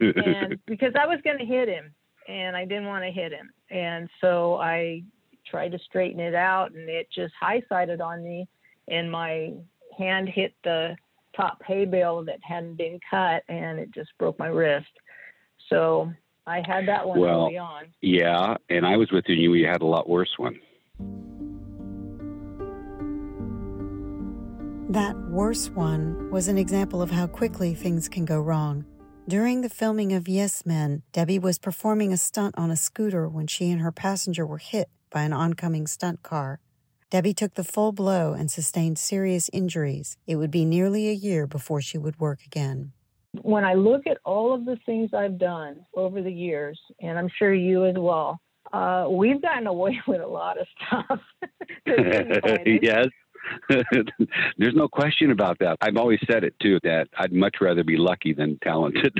and 0.00 0.56
because 0.66 0.92
I 0.98 1.04
was 1.06 1.18
going 1.24 1.38
to 1.38 1.44
hit 1.44 1.68
him, 1.68 1.92
and 2.28 2.56
I 2.56 2.64
didn't 2.64 2.86
want 2.86 3.04
to 3.04 3.10
hit 3.10 3.32
him, 3.32 3.50
and 3.70 4.08
so 4.20 4.54
I 4.56 5.02
tried 5.50 5.72
to 5.72 5.78
straighten 5.80 6.20
it 6.20 6.36
out, 6.36 6.70
and 6.70 6.88
it 6.88 7.08
just 7.12 7.34
high 7.40 7.60
sided 7.68 8.00
on 8.00 8.22
me 8.22 8.46
and 8.90 9.10
my 9.10 9.52
hand 9.96 10.28
hit 10.28 10.54
the 10.64 10.96
top 11.36 11.62
hay 11.66 11.84
bale 11.84 12.24
that 12.24 12.38
hadn't 12.42 12.76
been 12.76 12.98
cut 13.08 13.42
and 13.48 13.78
it 13.78 13.92
just 13.92 14.10
broke 14.18 14.38
my 14.38 14.48
wrist. 14.48 14.86
So 15.68 16.12
I 16.48 16.62
had 16.66 16.88
that 16.88 17.06
one 17.06 17.20
well, 17.20 17.46
early 17.46 17.58
on. 17.58 17.88
Yeah, 18.00 18.56
and 18.70 18.86
I 18.86 18.96
was 18.96 19.12
with 19.12 19.26
you. 19.28 19.52
You 19.52 19.66
had 19.66 19.82
a 19.82 19.86
lot 19.86 20.08
worse 20.08 20.32
one. 20.38 20.58
That 24.90 25.14
worse 25.28 25.68
one 25.68 26.30
was 26.30 26.48
an 26.48 26.56
example 26.56 27.02
of 27.02 27.10
how 27.10 27.26
quickly 27.26 27.74
things 27.74 28.08
can 28.08 28.24
go 28.24 28.40
wrong. 28.40 28.86
During 29.28 29.60
the 29.60 29.68
filming 29.68 30.14
of 30.14 30.26
Yes 30.26 30.64
Men, 30.64 31.02
Debbie 31.12 31.38
was 31.38 31.58
performing 31.58 32.14
a 32.14 32.16
stunt 32.16 32.54
on 32.56 32.70
a 32.70 32.76
scooter 32.76 33.28
when 33.28 33.46
she 33.46 33.70
and 33.70 33.82
her 33.82 33.92
passenger 33.92 34.46
were 34.46 34.56
hit 34.56 34.88
by 35.10 35.24
an 35.24 35.34
oncoming 35.34 35.86
stunt 35.86 36.22
car. 36.22 36.60
Debbie 37.10 37.34
took 37.34 37.54
the 37.54 37.64
full 37.64 37.92
blow 37.92 38.32
and 38.32 38.50
sustained 38.50 38.98
serious 38.98 39.50
injuries. 39.52 40.16
It 40.26 40.36
would 40.36 40.50
be 40.50 40.64
nearly 40.64 41.10
a 41.10 41.12
year 41.12 41.46
before 41.46 41.82
she 41.82 41.98
would 41.98 42.18
work 42.18 42.40
again. 42.46 42.92
When 43.42 43.64
I 43.64 43.74
look 43.74 44.06
at 44.06 44.18
all 44.24 44.54
of 44.54 44.64
the 44.64 44.78
things 44.86 45.10
I've 45.12 45.38
done 45.38 45.84
over 45.94 46.22
the 46.22 46.32
years, 46.32 46.80
and 47.00 47.18
I'm 47.18 47.28
sure 47.38 47.52
you 47.52 47.84
as 47.86 47.94
well, 47.96 48.40
uh, 48.72 49.06
we've 49.10 49.40
gotten 49.40 49.66
away 49.66 50.00
with 50.06 50.20
a 50.20 50.26
lot 50.26 50.58
of 50.60 50.66
stuff. 50.76 51.20
yes. 52.82 53.06
There's 53.68 54.74
no 54.74 54.88
question 54.88 55.30
about 55.30 55.58
that. 55.60 55.76
I've 55.80 55.96
always 55.96 56.18
said 56.30 56.44
it 56.44 56.54
too 56.60 56.78
that 56.82 57.08
I'd 57.16 57.32
much 57.32 57.56
rather 57.60 57.82
be 57.82 57.96
lucky 57.96 58.34
than 58.34 58.58
talented, 58.62 59.18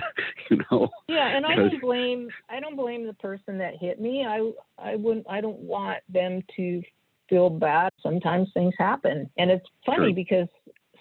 you 0.51 0.59
know. 0.71 0.89
Yeah, 1.09 1.35
and 1.35 1.47
I 1.47 1.55
don't 1.55 1.81
blame 1.81 2.29
I 2.51 2.61
don't 2.61 2.77
blame 2.77 3.07
the 3.07 3.15
person 3.15 3.57
that 3.59 3.75
hit 3.81 4.01
me. 4.01 4.27
I 4.27 4.51
I 4.79 4.97
wouldn't 4.97 5.25
I 5.31 5.41
don't 5.41 5.61
want 5.61 5.99
them 6.13 6.43
to 6.57 6.83
feel 7.29 7.49
bad. 7.51 7.91
Sometimes 8.03 8.49
things 8.55 8.75
happen. 8.79 9.31
And 9.39 9.51
it's 9.51 9.67
funny 9.87 10.13
because 10.13 10.49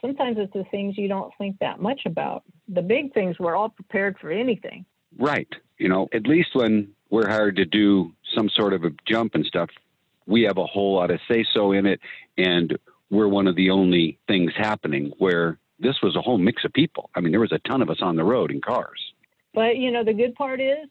sometimes 0.01 0.37
it's 0.39 0.53
the 0.53 0.65
things 0.71 0.97
you 0.97 1.07
don't 1.07 1.31
think 1.37 1.57
that 1.59 1.79
much 1.79 2.01
about. 2.05 2.43
The 2.67 2.81
big 2.81 3.13
things, 3.13 3.37
we're 3.39 3.55
all 3.55 3.69
prepared 3.69 4.17
for 4.19 4.31
anything. 4.31 4.85
Right. 5.17 5.47
You 5.77 5.89
know, 5.89 6.07
at 6.13 6.27
least 6.27 6.49
when 6.53 6.89
we're 7.09 7.27
hired 7.27 7.55
to 7.57 7.65
do 7.65 8.13
some 8.35 8.49
sort 8.49 8.73
of 8.73 8.83
a 8.83 8.91
jump 9.07 9.35
and 9.35 9.45
stuff, 9.45 9.69
we 10.25 10.43
have 10.43 10.57
a 10.57 10.65
whole 10.65 10.95
lot 10.95 11.11
of 11.11 11.19
say 11.29 11.45
so 11.53 11.71
in 11.71 11.85
it. 11.85 11.99
And 12.37 12.77
we're 13.09 13.27
one 13.27 13.47
of 13.47 13.55
the 13.55 13.69
only 13.69 14.19
things 14.27 14.51
happening 14.57 15.13
where 15.17 15.57
this 15.79 15.95
was 16.01 16.15
a 16.15 16.21
whole 16.21 16.37
mix 16.37 16.65
of 16.65 16.73
people. 16.73 17.09
I 17.15 17.21
mean, 17.21 17.31
there 17.31 17.39
was 17.39 17.51
a 17.51 17.59
ton 17.59 17.81
of 17.81 17.89
us 17.89 18.01
on 18.01 18.15
the 18.15 18.23
road 18.23 18.51
in 18.51 18.61
cars. 18.61 18.99
But, 19.53 19.77
you 19.77 19.91
know, 19.91 20.03
the 20.03 20.13
good 20.13 20.35
part 20.35 20.59
is 20.59 20.87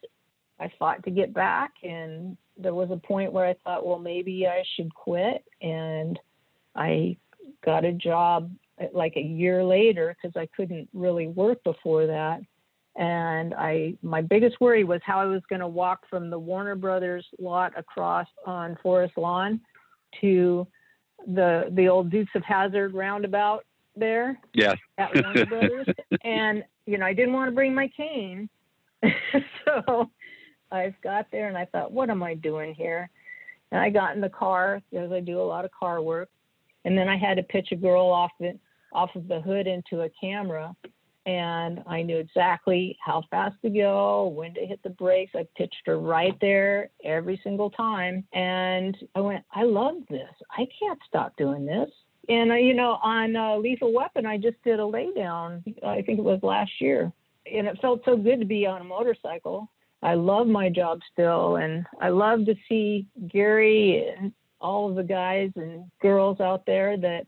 I 0.59 0.71
fought 0.79 1.03
to 1.03 1.11
get 1.11 1.33
back 1.33 1.71
and 1.83 2.37
there 2.57 2.73
was 2.73 2.89
a 2.91 2.97
point 2.97 3.31
where 3.31 3.45
I 3.45 3.55
thought, 3.63 3.85
well, 3.85 3.99
maybe 3.99 4.47
I 4.47 4.63
should 4.75 4.93
quit. 4.93 5.43
And 5.61 6.19
I 6.75 7.17
got 7.63 7.85
a 7.85 7.91
job 7.91 8.51
like 8.93 9.13
a 9.15 9.21
year 9.21 9.63
later 9.63 10.15
because 10.15 10.35
I 10.39 10.47
couldn't 10.55 10.89
really 10.93 11.27
work 11.27 11.63
before 11.63 12.07
that. 12.07 12.41
And 12.95 13.53
I, 13.53 13.93
my 14.01 14.21
biggest 14.21 14.59
worry 14.59 14.83
was 14.83 15.01
how 15.05 15.19
I 15.19 15.25
was 15.25 15.41
going 15.49 15.59
to 15.59 15.67
walk 15.67 16.01
from 16.09 16.29
the 16.29 16.39
Warner 16.39 16.75
Brothers 16.75 17.25
lot 17.39 17.73
across 17.77 18.27
on 18.45 18.77
Forest 18.81 19.17
Lawn 19.17 19.61
to 20.21 20.67
the 21.27 21.69
the 21.71 21.87
old 21.87 22.09
Dukes 22.09 22.31
of 22.35 22.43
Hazzard 22.43 22.93
roundabout 22.93 23.65
there. 23.95 24.39
Yes. 24.53 24.77
At 24.97 25.13
Warner 25.13 25.45
Brothers, 25.45 25.87
and 26.23 26.63
you 26.85 26.97
know 26.97 27.05
I 27.05 27.13
didn't 27.13 27.33
want 27.33 27.51
to 27.51 27.55
bring 27.55 27.75
my 27.75 27.87
cane, 27.95 28.49
so 29.65 30.09
I 30.71 30.93
got 31.03 31.27
there 31.31 31.47
and 31.47 31.57
I 31.57 31.65
thought, 31.65 31.91
what 31.91 32.09
am 32.09 32.23
I 32.23 32.33
doing 32.33 32.73
here? 32.73 33.09
And 33.71 33.79
I 33.79 33.89
got 33.89 34.15
in 34.15 34.21
the 34.21 34.29
car 34.29 34.81
because 34.89 35.11
I 35.11 35.19
do 35.19 35.39
a 35.39 35.43
lot 35.43 35.65
of 35.65 35.71
car 35.71 36.01
work, 36.01 36.29
and 36.83 36.97
then 36.97 37.07
I 37.07 37.17
had 37.17 37.37
to 37.37 37.43
pitch 37.43 37.69
a 37.71 37.75
girl 37.75 38.07
off 38.07 38.31
it 38.39 38.59
off 38.93 39.09
of 39.15 39.27
the 39.27 39.41
hood 39.41 39.67
into 39.67 40.01
a 40.01 40.09
camera, 40.19 40.75
and 41.25 41.83
I 41.87 42.01
knew 42.03 42.17
exactly 42.17 42.97
how 43.03 43.23
fast 43.29 43.55
to 43.63 43.69
go, 43.69 44.27
when 44.27 44.53
to 44.53 44.65
hit 44.65 44.81
the 44.83 44.89
brakes. 44.91 45.33
I 45.35 45.45
pitched 45.57 45.81
her 45.85 45.99
right 45.99 46.35
there 46.39 46.89
every 47.03 47.39
single 47.43 47.69
time, 47.69 48.25
and 48.33 48.97
I 49.15 49.19
went, 49.19 49.43
I 49.53 49.63
love 49.63 49.95
this. 50.09 50.29
I 50.51 50.67
can't 50.79 50.99
stop 51.07 51.35
doing 51.37 51.65
this. 51.65 51.89
And 52.29 52.51
uh, 52.51 52.55
you 52.55 52.73
know, 52.73 52.97
on 53.03 53.35
uh, 53.35 53.57
Lethal 53.57 53.93
Weapon, 53.93 54.25
I 54.25 54.37
just 54.37 54.61
did 54.63 54.79
a 54.79 54.83
laydown. 54.83 55.63
I 55.85 56.01
think 56.01 56.19
it 56.19 56.23
was 56.23 56.39
last 56.43 56.71
year, 56.79 57.11
and 57.51 57.67
it 57.67 57.79
felt 57.81 58.01
so 58.05 58.17
good 58.17 58.39
to 58.39 58.45
be 58.45 58.65
on 58.65 58.81
a 58.81 58.85
motorcycle 58.85 59.69
I 60.03 60.13
love 60.13 60.47
my 60.47 60.69
job 60.69 60.99
still, 61.11 61.55
and 61.55 61.85
I 61.99 62.09
love 62.09 62.45
to 62.45 62.55
see 62.69 63.07
Gary 63.27 64.13
and 64.17 64.31
all 64.61 64.89
of 64.89 64.95
the 64.95 65.03
guys 65.03 65.51
and 65.55 65.85
girls 66.01 66.39
out 66.39 66.65
there 66.65 66.97
that 66.97 67.25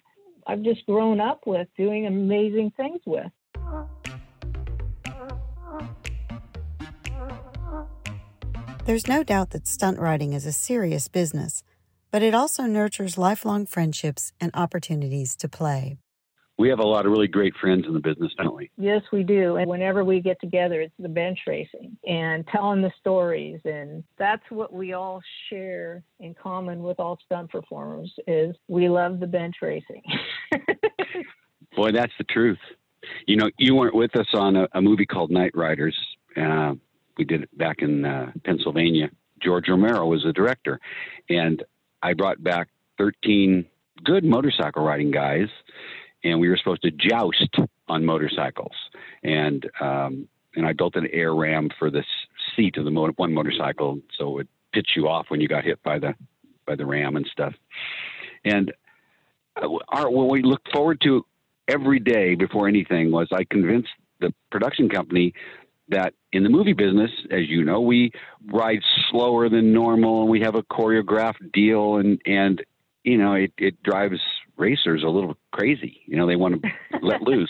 I've 0.50 0.64
just 0.64 0.84
grown 0.88 1.22
up 1.22 1.42
with 1.46 1.68
doing 1.78 2.08
amazing 2.08 2.72
things 2.76 3.02
with. 3.06 3.32
There's 8.86 9.08
no 9.08 9.22
doubt 9.22 9.52
that 9.52 9.68
stunt 9.68 10.00
riding 10.00 10.34
is 10.34 10.48
a 10.48 10.52
serious 10.52 11.08
business, 11.08 11.62
but 12.10 12.24
it 12.24 12.34
also 12.34 12.64
nurtures 12.64 13.16
lifelong 13.16 13.68
friendships 13.68 14.34
and 14.42 14.50
opportunities 14.56 15.36
to 15.36 15.48
play 15.48 16.00
we 16.60 16.68
have 16.68 16.80
a 16.80 16.86
lot 16.86 17.06
of 17.06 17.12
really 17.14 17.28
great 17.28 17.54
friends 17.56 17.86
in 17.88 17.94
the 17.94 18.02
business, 18.02 18.34
don't 18.38 18.54
we? 18.54 18.70
Yes, 18.78 19.02
we 19.14 19.24
do. 19.24 19.56
And 19.56 19.68
whenever 19.68 20.04
we 20.04 20.20
get 20.20 20.40
together, 20.42 20.82
it's 20.82 20.94
the 21.00 21.08
bench 21.08 21.40
racing 21.48 21.98
and 22.06 22.46
telling 22.48 22.82
the 22.82 22.92
stories. 23.00 23.62
And 23.64 24.04
that's 24.18 24.44
what 24.50 24.74
we 24.74 24.92
all 24.92 25.22
share 25.50 26.04
in 26.20 26.36
common 26.36 26.84
with 26.84 27.00
all 27.00 27.18
stunt 27.26 27.50
performers 27.50 28.14
is 28.28 28.58
we 28.68 28.90
love 28.90 29.22
the 29.22 29.26
bench 29.26 29.56
racing. 29.62 30.04
Boy, 31.78 31.94
that's 31.94 32.12
the 32.18 32.26
truth. 32.26 32.60
You 33.26 33.38
know, 33.38 33.50
you 33.58 33.74
weren't 33.76 33.96
with 33.96 34.14
us 34.18 34.28
on 34.34 34.58
a, 34.58 34.68
a 34.74 34.82
movie 34.82 35.06
called 35.06 35.32
Knightriders. 35.32 35.94
Uh, 36.36 36.74
we 37.18 37.24
did 37.24 37.44
it 37.44 37.58
back 37.58 37.78
in 37.80 38.04
uh, 38.04 38.34
Pennsylvania. 38.44 39.10
George 39.42 39.70
Romero 39.70 40.06
was 40.08 40.24
the 40.26 40.34
director. 40.34 40.78
And 41.30 41.64
I 42.04 42.14
brought 42.14 42.44
back 42.44 42.68
13 42.98 43.66
good 44.04 44.26
motorcycle 44.26 44.84
riding 44.84 45.12
guys 45.12 45.48
and 46.24 46.40
we 46.40 46.50
were 46.50 46.58
supposed 46.58 46.82
to 46.84 46.92
joust 46.92 47.56
on 47.88 48.06
motorcycles. 48.06 48.76
And 49.24 49.70
um, 49.80 50.28
and 50.56 50.66
I 50.66 50.74
built 50.74 50.96
an 50.96 51.08
air 51.14 51.34
ram 51.34 51.70
for 51.78 51.92
the 51.92 52.04
seat 52.56 52.78
of 52.78 52.86
the 52.86 52.92
mo- 52.92 53.12
one 53.16 53.34
motorcycle, 53.34 54.00
so 54.18 54.30
it 54.30 54.34
would 54.34 54.48
pitch 54.74 54.90
you 54.96 55.08
off 55.08 55.28
when 55.30 55.42
you 55.42 55.48
got 55.48 55.64
hit 55.64 55.82
by 55.84 56.00
the 56.00 56.16
by 56.66 56.76
the 56.76 56.86
ram 56.86 57.16
and 57.16 57.28
stuff. 57.32 57.54
And 58.44 58.72
uh, 59.56 59.68
our, 59.90 60.10
what 60.10 60.30
we 60.30 60.42
looked 60.44 60.72
forward 60.72 61.02
to 61.04 61.26
every 61.68 62.00
day 62.00 62.36
before 62.36 62.68
anything 62.68 63.12
was 63.12 63.28
I 63.32 63.44
convinced 63.44 63.90
the 64.20 64.34
production 64.52 64.90
company 64.90 65.34
that 65.90 66.14
in 66.32 66.44
the 66.44 66.50
movie 66.50 66.74
business, 66.74 67.12
as 67.32 67.48
you 67.48 67.64
know, 67.64 67.82
we 67.82 68.12
ride 68.46 68.82
slower 69.10 69.50
than 69.50 69.74
normal 69.74 70.22
and 70.22 70.30
we 70.30 70.42
have 70.42 70.56
a 70.56 70.64
choreographed 70.64 71.52
deal 71.52 71.98
and 71.98 72.22
and 72.26 72.64
you 73.04 73.18
know 73.18 73.34
it, 73.34 73.54
it 73.58 73.82
drives 73.84 74.20
racers 74.60 75.04
a 75.04 75.10
little 75.10 75.38
crazy. 75.52 76.02
You 76.06 76.18
know, 76.18 76.28
they 76.28 76.36
want 76.36 76.62
to 76.62 76.70
let 77.02 77.22
loose. 77.22 77.50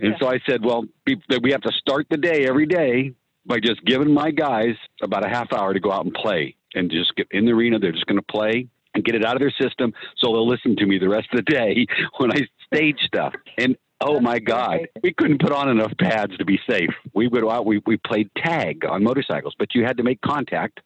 And 0.00 0.14
so 0.20 0.28
I 0.28 0.38
said, 0.48 0.64
well, 0.64 0.84
we 1.06 1.50
have 1.50 1.62
to 1.62 1.72
start 1.80 2.06
the 2.10 2.18
day 2.18 2.46
every 2.46 2.66
day 2.66 3.14
by 3.46 3.58
just 3.58 3.84
giving 3.84 4.12
my 4.12 4.30
guys 4.30 4.76
about 5.02 5.24
a 5.24 5.28
half 5.28 5.52
hour 5.52 5.72
to 5.72 5.80
go 5.80 5.90
out 5.90 6.04
and 6.04 6.12
play 6.12 6.54
and 6.74 6.90
just 6.90 7.16
get 7.16 7.26
in 7.30 7.46
the 7.46 7.52
arena. 7.52 7.78
They're 7.78 7.92
just 7.92 8.06
going 8.06 8.18
to 8.18 8.32
play 8.32 8.68
and 8.94 9.04
get 9.04 9.14
it 9.14 9.24
out 9.24 9.34
of 9.34 9.40
their 9.40 9.54
system 9.60 9.92
so 10.18 10.32
they'll 10.32 10.48
listen 10.48 10.76
to 10.76 10.86
me 10.86 10.98
the 10.98 11.08
rest 11.08 11.28
of 11.32 11.44
the 11.44 11.50
day 11.50 11.86
when 12.18 12.32
I 12.32 12.40
stage 12.72 12.98
stuff. 13.06 13.32
And 13.56 13.76
oh 14.00 14.20
my 14.20 14.38
God, 14.38 14.88
we 15.02 15.12
couldn't 15.12 15.40
put 15.40 15.52
on 15.52 15.68
enough 15.68 15.92
pads 15.98 16.36
to 16.36 16.44
be 16.44 16.60
safe. 16.68 16.90
We 17.14 17.28
would 17.28 17.48
out, 17.48 17.66
we, 17.66 17.82
we 17.86 17.96
played 17.96 18.30
tag 18.36 18.84
on 18.84 19.02
motorcycles, 19.02 19.54
but 19.58 19.74
you 19.74 19.84
had 19.84 19.96
to 19.96 20.02
make 20.02 20.20
contact 20.20 20.80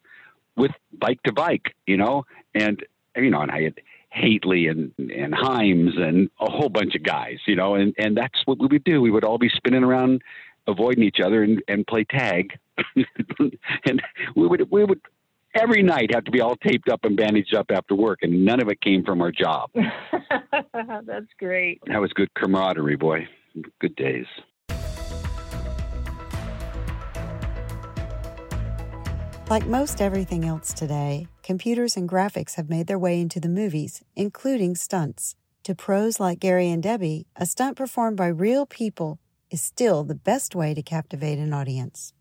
with 0.55 0.71
bike 0.97 1.21
to 1.23 1.33
bike, 1.33 1.75
you 1.85 1.97
know, 1.97 2.25
and, 2.55 2.81
you 3.15 3.29
know, 3.29 3.41
and 3.41 3.51
I 3.51 3.63
had, 3.63 3.75
Haightley 4.15 4.69
and 4.69 4.91
and 4.97 5.33
Himes 5.33 5.99
and 5.99 6.29
a 6.39 6.51
whole 6.51 6.69
bunch 6.69 6.95
of 6.95 7.03
guys, 7.03 7.37
you 7.47 7.55
know, 7.55 7.75
and 7.75 7.93
and 7.97 8.15
that's 8.15 8.39
what 8.45 8.59
we 8.59 8.67
would 8.67 8.83
do. 8.83 9.01
We 9.01 9.11
would 9.11 9.23
all 9.23 9.37
be 9.37 9.49
spinning 9.49 9.83
around, 9.83 10.21
avoiding 10.67 11.03
each 11.03 11.19
other, 11.23 11.43
and 11.43 11.61
and 11.67 11.85
play 11.87 12.03
tag, 12.03 12.57
and 12.95 14.01
we 14.35 14.47
would 14.47 14.69
we 14.71 14.83
would 14.83 15.01
every 15.55 15.81
night 15.83 16.13
have 16.13 16.23
to 16.25 16.31
be 16.31 16.41
all 16.41 16.55
taped 16.55 16.89
up 16.89 17.03
and 17.03 17.17
bandaged 17.17 17.55
up 17.55 17.67
after 17.71 17.95
work, 17.95 18.19
and 18.21 18.45
none 18.45 18.61
of 18.61 18.69
it 18.69 18.81
came 18.81 19.03
from 19.03 19.21
our 19.21 19.31
job. 19.31 19.69
that's 21.05 21.33
great. 21.39 21.81
That 21.87 21.99
was 21.99 22.11
good 22.13 22.33
camaraderie, 22.35 22.95
boy. 22.95 23.27
Good 23.79 23.95
days. 23.95 24.25
Like 29.49 29.67
most 29.67 30.01
everything 30.01 30.45
else 30.45 30.73
today, 30.73 31.27
computers 31.43 31.95
and 31.95 32.09
graphics 32.09 32.55
have 32.55 32.69
made 32.69 32.87
their 32.87 32.97
way 32.97 33.19
into 33.19 33.39
the 33.39 33.49
movies, 33.49 34.01
including 34.15 34.75
stunts. 34.75 35.35
To 35.65 35.75
pros 35.75 36.19
like 36.19 36.39
Gary 36.39 36.69
and 36.69 36.81
Debbie, 36.81 37.27
a 37.35 37.45
stunt 37.45 37.77
performed 37.77 38.17
by 38.17 38.27
real 38.27 38.65
people 38.65 39.19
is 39.51 39.61
still 39.61 40.03
the 40.03 40.15
best 40.15 40.55
way 40.55 40.73
to 40.73 40.81
captivate 40.81 41.37
an 41.37 41.53
audience. 41.53 42.13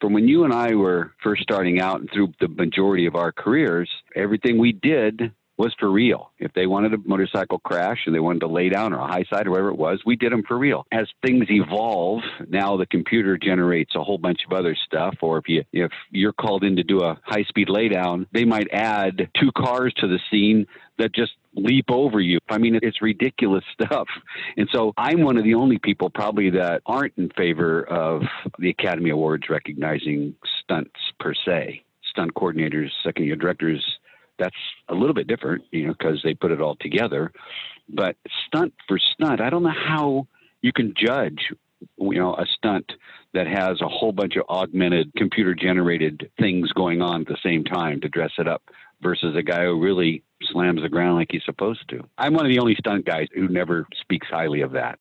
From 0.00 0.14
when 0.14 0.26
you 0.26 0.44
and 0.44 0.52
I 0.52 0.74
were 0.74 1.12
first 1.22 1.42
starting 1.42 1.80
out 1.80 2.00
and 2.00 2.08
through 2.10 2.32
the 2.40 2.48
majority 2.48 3.04
of 3.04 3.16
our 3.16 3.32
careers, 3.32 3.90
everything 4.16 4.56
we 4.56 4.72
did 4.72 5.32
was 5.60 5.74
for 5.78 5.90
real. 5.90 6.30
If 6.38 6.54
they 6.54 6.66
wanted 6.66 6.94
a 6.94 6.98
motorcycle 7.04 7.58
crash 7.58 7.98
and 8.06 8.14
they 8.14 8.18
wanted 8.18 8.40
to 8.40 8.46
lay 8.46 8.70
down 8.70 8.94
or 8.94 8.98
a 8.98 9.06
high 9.06 9.24
side 9.30 9.46
or 9.46 9.50
whatever 9.50 9.68
it 9.68 9.76
was, 9.76 10.00
we 10.06 10.16
did 10.16 10.32
them 10.32 10.42
for 10.48 10.56
real. 10.56 10.86
As 10.90 11.06
things 11.20 11.44
evolve, 11.50 12.22
now 12.48 12.78
the 12.78 12.86
computer 12.86 13.36
generates 13.36 13.94
a 13.94 14.02
whole 14.02 14.16
bunch 14.16 14.38
of 14.46 14.56
other 14.56 14.74
stuff. 14.86 15.16
Or 15.20 15.36
if 15.36 15.48
you 15.48 15.62
if 15.74 15.92
you're 16.10 16.32
called 16.32 16.64
in 16.64 16.76
to 16.76 16.82
do 16.82 17.00
a 17.00 17.20
high 17.24 17.44
speed 17.44 17.68
laydown, 17.68 18.26
they 18.32 18.46
might 18.46 18.68
add 18.72 19.28
two 19.38 19.52
cars 19.52 19.92
to 19.98 20.08
the 20.08 20.18
scene 20.30 20.66
that 20.98 21.14
just 21.14 21.32
leap 21.54 21.90
over 21.90 22.20
you. 22.20 22.38
I 22.48 22.56
mean, 22.56 22.78
it's 22.82 23.02
ridiculous 23.02 23.64
stuff. 23.74 24.08
And 24.56 24.66
so 24.72 24.94
I'm 24.96 25.22
one 25.22 25.36
of 25.36 25.44
the 25.44 25.54
only 25.54 25.76
people 25.76 26.08
probably 26.08 26.48
that 26.50 26.80
aren't 26.86 27.18
in 27.18 27.28
favor 27.36 27.82
of 27.82 28.22
the 28.58 28.70
Academy 28.70 29.10
Awards 29.10 29.50
recognizing 29.50 30.36
stunts 30.62 31.00
per 31.18 31.34
se. 31.34 31.84
Stunt 32.12 32.34
coordinators, 32.34 32.88
second 33.04 33.26
year 33.26 33.36
directors, 33.36 33.84
that's 34.40 34.56
a 34.88 34.94
little 34.94 35.14
bit 35.14 35.28
different, 35.28 35.64
you 35.70 35.86
know, 35.86 35.94
because 35.96 36.20
they 36.24 36.34
put 36.34 36.50
it 36.50 36.60
all 36.60 36.76
together. 36.76 37.30
But 37.88 38.16
stunt 38.46 38.74
for 38.88 38.98
stunt, 38.98 39.40
I 39.40 39.50
don't 39.50 39.62
know 39.62 39.70
how 39.70 40.26
you 40.62 40.72
can 40.72 40.94
judge 40.96 41.52
you 41.98 42.18
know 42.18 42.34
a 42.34 42.44
stunt 42.56 42.92
that 43.32 43.46
has 43.46 43.80
a 43.80 43.88
whole 43.88 44.12
bunch 44.12 44.36
of 44.36 44.44
augmented 44.48 45.12
computer 45.16 45.54
generated 45.54 46.30
things 46.38 46.72
going 46.72 47.00
on 47.00 47.22
at 47.22 47.26
the 47.26 47.38
same 47.42 47.64
time 47.64 48.00
to 48.00 48.08
dress 48.08 48.32
it 48.38 48.48
up 48.48 48.62
versus 49.02 49.34
a 49.36 49.42
guy 49.42 49.64
who 49.64 49.80
really 49.80 50.22
slams 50.42 50.82
the 50.82 50.88
ground 50.88 51.16
like 51.16 51.28
he's 51.30 51.44
supposed 51.44 51.88
to. 51.88 52.02
I'm 52.18 52.34
one 52.34 52.44
of 52.44 52.52
the 52.52 52.58
only 52.58 52.74
stunt 52.74 53.04
guys 53.06 53.28
who 53.34 53.48
never 53.48 53.86
speaks 54.00 54.26
highly 54.28 54.62
of 54.62 54.72
that. 54.72 54.98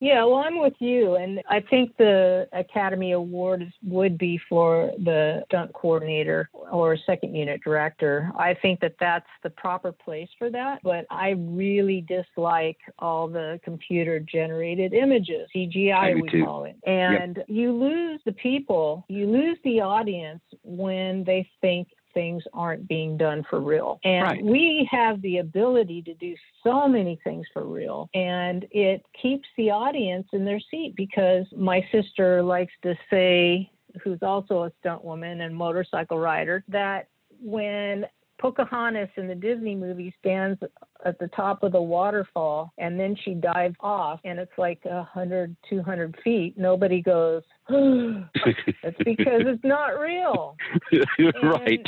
Yeah, 0.00 0.24
well, 0.24 0.36
I'm 0.36 0.60
with 0.60 0.74
you, 0.78 1.16
and 1.16 1.40
I 1.48 1.60
think 1.60 1.96
the 1.96 2.46
Academy 2.52 3.12
Award 3.12 3.64
would 3.82 4.16
be 4.16 4.40
for 4.48 4.92
the 5.04 5.42
stunt 5.46 5.72
coordinator 5.72 6.48
or 6.52 6.96
second 7.04 7.34
unit 7.34 7.60
director. 7.64 8.30
I 8.38 8.54
think 8.54 8.78
that 8.80 8.94
that's 9.00 9.26
the 9.42 9.50
proper 9.50 9.90
place 9.90 10.28
for 10.38 10.50
that, 10.50 10.78
but 10.84 11.04
I 11.10 11.30
really 11.30 12.04
dislike 12.08 12.78
all 13.00 13.26
the 13.26 13.58
computer 13.64 14.20
generated 14.20 14.92
images, 14.92 15.48
CGI 15.54 16.14
we 16.14 16.28
too. 16.30 16.44
call 16.44 16.64
it, 16.64 16.76
and 16.86 17.36
yep. 17.38 17.46
you 17.48 17.72
lose 17.72 18.20
the 18.24 18.32
people, 18.32 19.04
you 19.08 19.26
lose 19.26 19.58
the 19.64 19.80
audience 19.80 20.42
when 20.62 21.24
they 21.24 21.48
think 21.60 21.88
things 22.14 22.42
aren't 22.52 22.88
being 22.88 23.16
done 23.16 23.44
for 23.48 23.60
real. 23.60 24.00
And 24.04 24.22
right. 24.22 24.44
we 24.44 24.88
have 24.90 25.20
the 25.22 25.38
ability 25.38 26.02
to 26.02 26.14
do 26.14 26.34
so 26.64 26.88
many 26.88 27.20
things 27.24 27.46
for 27.52 27.64
real. 27.64 28.08
And 28.14 28.66
it 28.70 29.04
keeps 29.20 29.48
the 29.56 29.70
audience 29.70 30.26
in 30.32 30.44
their 30.44 30.60
seat 30.70 30.94
because 30.96 31.46
my 31.56 31.86
sister 31.92 32.42
likes 32.42 32.72
to 32.82 32.94
say, 33.10 33.70
who's 34.02 34.22
also 34.22 34.64
a 34.64 34.72
stunt 34.80 35.04
woman 35.04 35.40
and 35.40 35.54
motorcycle 35.54 36.18
rider, 36.18 36.64
that 36.68 37.08
when 37.40 38.04
Pocahontas 38.38 39.08
in 39.16 39.26
the 39.26 39.34
Disney 39.34 39.74
movie 39.74 40.14
stands 40.18 40.60
at 41.04 41.18
the 41.18 41.28
top 41.28 41.62
of 41.62 41.72
the 41.72 41.82
waterfall 41.82 42.72
and 42.78 42.98
then 42.98 43.16
she 43.24 43.34
dives 43.34 43.76
off 43.80 44.20
and 44.24 44.38
it's 44.38 44.56
like 44.56 44.80
a 44.84 45.02
hundred, 45.02 45.56
two 45.68 45.82
hundred 45.82 46.16
feet. 46.22 46.56
Nobody 46.56 47.02
goes, 47.02 47.42
That's 47.68 48.96
because 49.04 49.42
it's 49.46 49.64
not 49.64 49.98
real. 49.98 50.56
And, 51.18 51.34
right. 51.42 51.86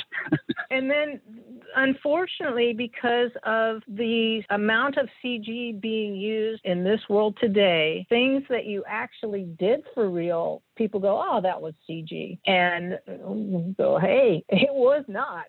and 0.71 0.90
then 0.90 1.21
unfortunately, 1.76 2.73
because 2.76 3.30
of 3.45 3.83
the 3.88 4.42
amount 4.50 4.97
of 4.97 5.09
CG 5.25 5.80
being 5.80 6.14
used 6.16 6.62
in 6.64 6.85
this 6.85 7.00
world 7.09 7.37
today, 7.40 8.07
things 8.09 8.42
that 8.49 8.66
you 8.66 8.85
actually 8.87 9.45
did 9.59 9.83
for 9.95 10.11
real, 10.11 10.62
people 10.81 10.99
go, 10.99 11.23
oh, 11.23 11.43
that 11.43 11.61
was 11.61 11.75
CG. 11.87 12.39
And 12.47 12.99
mm, 13.07 13.77
go, 13.77 13.99
hey, 13.99 14.43
it 14.49 14.73
was 14.73 15.05
not. 15.09 15.45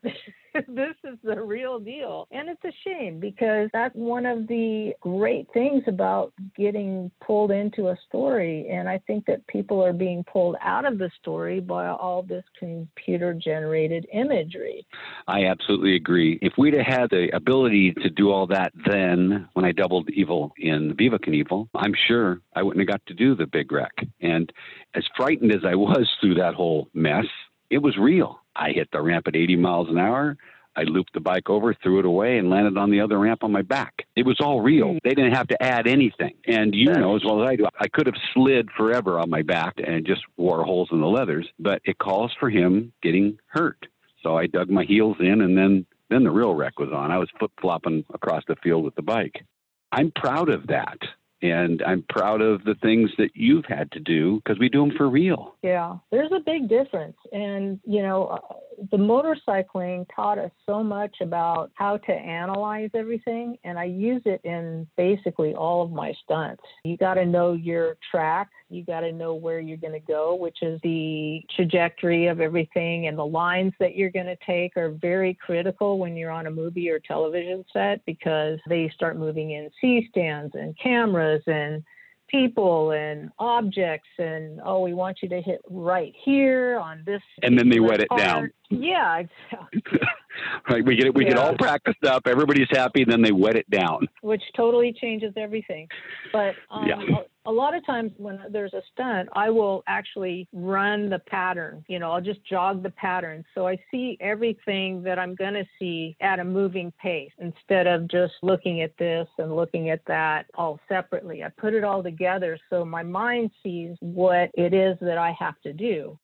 this 0.68 0.96
is 1.06 1.18
the 1.24 1.42
real 1.42 1.80
deal. 1.80 2.28
And 2.32 2.50
it's 2.50 2.64
a 2.66 2.74
shame 2.86 3.22
because 3.22 3.70
that's 3.72 3.96
one 3.96 4.26
of 4.26 4.46
the 4.48 4.92
great 5.00 5.48
things 5.54 5.84
about 5.88 6.34
getting 6.58 7.10
pulled 7.26 7.52
into 7.52 7.88
a 7.88 7.98
story. 8.10 8.68
And 8.70 8.90
I 8.90 8.98
think 9.08 9.26
that 9.28 9.48
people 9.48 9.82
are 9.82 9.94
being 9.94 10.26
pulled 10.26 10.58
out 10.62 10.84
of 10.84 10.98
the 10.98 11.10
story 11.22 11.62
by 11.62 11.88
all 11.88 12.24
this 12.24 12.44
computer 12.60 13.34
generated 13.34 14.06
imagery. 14.12 14.86
I 15.30 15.46
absolutely 15.46 15.96
agree. 15.96 16.40
If 16.42 16.54
we'd 16.58 16.74
have 16.74 16.86
had 16.86 17.10
the 17.10 17.30
ability 17.34 17.94
to 18.02 18.10
do 18.10 18.32
all 18.32 18.48
that 18.48 18.74
then 18.86 19.48
when 19.54 19.64
I 19.64 19.72
doubled 19.72 20.10
Evel 20.10 20.52
in 20.58 20.94
Viva 20.98 21.20
Knievel, 21.20 21.70
I'm 21.76 21.94
sure 22.08 22.42
I 22.54 22.64
wouldn't 22.64 22.82
have 22.82 22.92
got 22.92 23.06
to 23.06 23.14
do 23.14 23.36
the 23.36 23.46
big 23.46 23.72
wreck. 23.72 23.94
And 24.20 24.52
as 24.94 25.04
frightened 25.16 25.52
as 25.52 25.64
I 25.66 25.76
was 25.76 26.10
through 26.20 26.36
that 26.36 26.54
whole 26.54 26.90
mess, 26.94 27.26
it 27.70 27.80
was 27.80 27.98
real. 27.98 28.40
I 28.56 28.72
hit 28.72 28.90
the 28.92 29.02
ramp 29.02 29.28
at 29.28 29.36
80 29.36 29.56
miles 29.58 29.88
an 29.90 29.98
hour. 29.98 30.38
I 30.76 30.84
looped 30.84 31.14
the 31.14 31.20
bike 31.20 31.50
over, 31.50 31.74
threw 31.74 32.00
it 32.00 32.06
away, 32.06 32.38
and 32.38 32.50
landed 32.50 32.78
on 32.78 32.92
the 32.92 33.02
other 33.02 33.20
ramp 33.20 33.44
on 33.44 33.52
my 33.52 33.62
back. 33.62 34.06
It 34.16 34.26
was 34.26 34.38
all 34.40 34.62
real. 34.62 34.94
Hmm. 34.94 34.98
They 35.04 35.14
didn't 35.14 35.34
have 35.34 35.48
to 35.48 35.62
add 35.62 35.88
anything. 35.88 36.34
And 36.48 36.74
you 36.74 36.94
know 36.94 37.16
as 37.16 37.24
well 37.26 37.44
as 37.44 37.50
I 37.50 37.56
do, 37.56 37.68
I 37.80 37.88
could 37.88 38.08
have 38.08 38.16
slid 38.34 38.70
forever 38.78 39.20
on 39.20 39.30
my 39.30 39.42
back 39.42 39.76
and 39.86 40.06
just 40.06 40.22
wore 40.38 40.64
holes 40.64 40.90
in 40.92 41.02
the 41.02 41.08
leathers, 41.08 41.48
but 41.60 41.82
it 41.84 41.98
calls 41.98 42.32
for 42.40 42.50
him 42.50 42.94
getting 43.02 43.38
hurt. 43.48 43.88
So 44.24 44.38
I 44.38 44.48
dug 44.48 44.70
my 44.70 44.86
heels 44.86 45.18
in, 45.20 45.42
and 45.42 45.58
then 45.58 45.86
then 46.10 46.24
the 46.24 46.32
real 46.32 46.54
wreck 46.54 46.78
was 46.78 46.92
on. 46.94 47.10
I 47.10 47.18
was 47.18 47.30
flip 47.40 47.52
flopping 47.60 48.04
across 48.14 48.44
the 48.48 48.58
field 48.58 48.84
with 48.84 48.96
the 48.96 49.02
bike. 49.02 49.46
I'm 49.94 50.12
proud 50.12 50.50
of 50.50 50.68
that 50.68 51.00
and 51.42 51.82
I'm 51.84 52.04
proud 52.10 52.42
of 52.42 52.64
the 52.64 52.76
things 52.76 53.10
that 53.18 53.30
you've 53.34 53.66
had 53.66 53.92
to 53.94 54.00
do 54.00 54.42
because 54.44 54.60
we 54.60 54.70
do 54.70 54.82
them 54.82 54.96
for 54.98 55.10
real. 55.10 55.56
Yeah, 55.64 55.98
there's 56.12 56.32
a 56.32 56.40
big 56.40 56.70
difference. 56.70 57.18
And, 57.32 57.80
you 57.86 58.02
know, 58.02 58.26
uh, 58.28 58.56
the 58.92 58.98
motorcycling 58.98 60.08
taught 60.16 60.38
us 60.38 60.52
so 60.66 60.84
much 60.84 61.18
about 61.22 61.72
how 61.76 61.98
to 61.98 62.12
analyze 62.12 62.90
everything, 62.94 63.58
and 63.64 63.78
I 63.78 63.86
use 63.86 64.22
it 64.26 64.42
in 64.44 64.88
basically 64.98 65.54
all 65.54 65.84
of 65.84 65.92
my 65.92 66.14
stunts. 66.24 66.64
You 66.84 66.98
got 66.98 67.16
to 67.16 67.26
know 67.26 67.54
your 67.54 67.98
track, 68.10 68.50
you 68.70 68.84
got 68.84 69.02
to 69.02 69.12
know 69.12 69.36
where 69.36 69.60
you're 69.60 69.78
going 69.78 69.94
to 69.94 70.00
go, 70.00 70.34
which 70.36 70.64
is 70.64 70.80
the 70.82 71.42
trajectory 71.56 72.28
of 72.28 72.40
everything, 72.40 73.08
and 73.08 73.18
the 73.18 73.26
lines 73.26 73.74
that 73.80 73.96
you're 73.96 74.10
going 74.10 74.26
to 74.26 74.38
take 74.46 74.76
are 74.78 74.92
very 74.92 75.36
critical 75.36 76.00
when 76.00 76.16
you're 76.16 76.32
on 76.32 76.48
a 76.48 76.52
movie 76.52 76.90
or 76.90 77.00
television 77.00 77.64
set 77.72 78.04
because 78.06 78.60
they 78.68 78.92
start 78.96 79.18
moving 79.18 79.52
in 79.52 79.70
C 79.80 80.08
stands 80.10 80.56
and 80.56 80.78
cameras 80.80 81.31
and 81.48 81.84
people 82.30 82.92
and 82.92 83.30
objects 83.40 84.08
and 84.18 84.60
oh 84.66 84.82
we 84.82 84.94
want 84.94 85.18
you 85.22 85.28
to 85.28 85.42
hit 85.42 85.60
right 85.70 86.14
here 86.24 86.80
on 86.80 87.04
this 87.06 87.22
and 87.44 87.60
then 87.60 87.70
they 87.70 87.80
wet 87.80 88.00
it 88.00 88.08
part. 88.08 88.22
down 88.22 88.52
yeah 88.70 89.18
exactly. 89.52 90.00
Right 90.70 90.86
we 90.86 90.96
get 90.96 91.08
it 91.08 91.16
we 91.16 91.24
yeah. 91.24 91.32
get 91.32 91.38
all 91.38 91.56
practiced 91.56 92.04
up 92.06 92.24
everybody's 92.26 92.68
happy 92.72 93.02
and 93.04 93.12
then 93.12 93.22
they 93.22 93.32
wet 93.32 93.56
it 93.56 93.70
down 93.70 94.08
which 94.22 94.44
totally 94.56 94.94
changes 94.94 95.34
everything 95.38 95.88
but 96.32 96.56
um, 96.70 96.88
yeah 96.88 97.00
a 97.46 97.52
lot 97.52 97.76
of 97.76 97.86
times 97.86 98.12
when 98.18 98.40
there's 98.52 98.74
a 98.74 98.82
stunt, 98.94 99.30
I 99.34 99.50
will 99.50 99.84
actually 99.88 100.48
run 100.54 101.10
the 101.10 101.20
pattern. 101.20 101.84
You 101.88 102.00
know, 102.00 102.12
I'll 102.12 102.22
just 102.22 102.44
jog 102.46 102.84
the 102.84 102.92
pattern. 102.92 103.44
So 103.56 103.68
I 103.68 103.78
see 103.90 104.18
everything 104.22 105.02
that 105.04 105.18
I'm 105.18 105.36
going 105.36 105.56
to 105.56 105.66
see 105.80 106.16
at 106.22 106.40
a 106.40 106.44
moving 106.44 106.94
pace 107.02 107.32
instead 107.40 107.88
of 107.88 108.08
just 108.08 108.34
looking 108.44 108.82
at 108.82 108.96
this 108.98 109.28
and 109.38 109.56
looking 109.56 109.90
at 109.90 110.02
that 110.08 110.46
all 110.56 110.80
separately. 110.88 111.44
I 111.44 111.50
put 111.50 111.74
it 111.74 111.84
all 111.84 112.04
together 112.04 112.58
so 112.70 112.86
my 112.86 113.04
mind 113.04 113.52
sees 113.64 113.96
what 114.02 114.52
it 114.54 114.74
is 114.74 114.98
that 115.02 115.18
I 115.18 115.36
have 115.40 115.60
to 115.62 115.74
do 115.74 116.18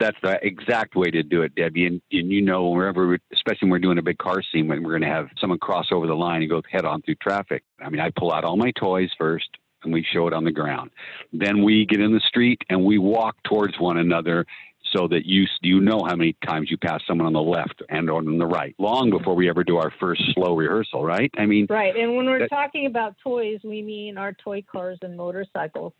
that's 0.00 0.16
the 0.22 0.38
exact 0.44 0.96
way 0.96 1.10
to 1.10 1.22
do 1.22 1.42
it, 1.42 1.54
Debbie. 1.54 1.86
And, 1.86 2.00
and 2.10 2.30
you 2.30 2.42
know, 2.42 2.70
wherever, 2.70 3.18
especially 3.32 3.66
when 3.66 3.70
we're 3.70 3.78
doing 3.78 3.98
a 3.98 4.02
big 4.02 4.18
car 4.18 4.42
scene, 4.50 4.66
when 4.66 4.82
we're 4.82 4.98
going 4.98 5.02
to 5.02 5.08
have 5.08 5.28
someone 5.40 5.58
cross 5.58 5.86
over 5.92 6.06
the 6.06 6.14
line 6.14 6.40
and 6.40 6.50
go 6.50 6.62
head 6.70 6.84
on 6.84 7.02
through 7.02 7.16
traffic. 7.16 7.62
I 7.80 7.90
mean, 7.90 8.00
I 8.00 8.10
pull 8.10 8.32
out 8.32 8.44
all 8.44 8.56
my 8.56 8.72
toys 8.72 9.10
first 9.18 9.48
and 9.84 9.92
we 9.92 10.04
show 10.12 10.26
it 10.26 10.32
on 10.32 10.44
the 10.44 10.52
ground. 10.52 10.90
Then 11.32 11.62
we 11.62 11.86
get 11.86 12.00
in 12.00 12.12
the 12.12 12.20
street 12.20 12.62
and 12.68 12.84
we 12.84 12.98
walk 12.98 13.36
towards 13.44 13.78
one 13.78 13.98
another 13.98 14.46
so 14.92 15.06
that 15.08 15.24
you 15.24 15.46
you 15.62 15.80
know 15.80 16.02
how 16.06 16.16
many 16.16 16.34
times 16.44 16.70
you 16.70 16.76
pass 16.76 17.00
someone 17.06 17.26
on 17.26 17.32
the 17.32 17.40
left 17.40 17.82
and 17.88 18.10
on 18.10 18.38
the 18.38 18.46
right 18.46 18.74
long 18.78 19.10
before 19.10 19.34
we 19.34 19.48
ever 19.48 19.62
do 19.62 19.76
our 19.76 19.92
first 20.00 20.22
slow 20.34 20.56
rehearsal 20.56 21.04
right 21.04 21.30
i 21.38 21.46
mean 21.46 21.66
right 21.70 21.96
and 21.96 22.16
when 22.16 22.26
we're 22.26 22.40
that, 22.40 22.50
talking 22.50 22.86
about 22.86 23.14
toys 23.22 23.60
we 23.62 23.82
mean 23.82 24.18
our 24.18 24.32
toy 24.32 24.64
cars 24.70 24.98
and 25.02 25.16
motorcycles 25.16 25.92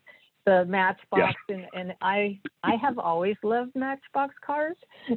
the 0.45 0.65
matchbox 0.65 1.33
yeah. 1.49 1.55
and, 1.55 1.65
and 1.73 1.93
i 2.01 2.39
i 2.63 2.75
have 2.75 2.97
always 2.97 3.35
loved 3.43 3.71
matchbox 3.75 4.33
cars 4.45 4.75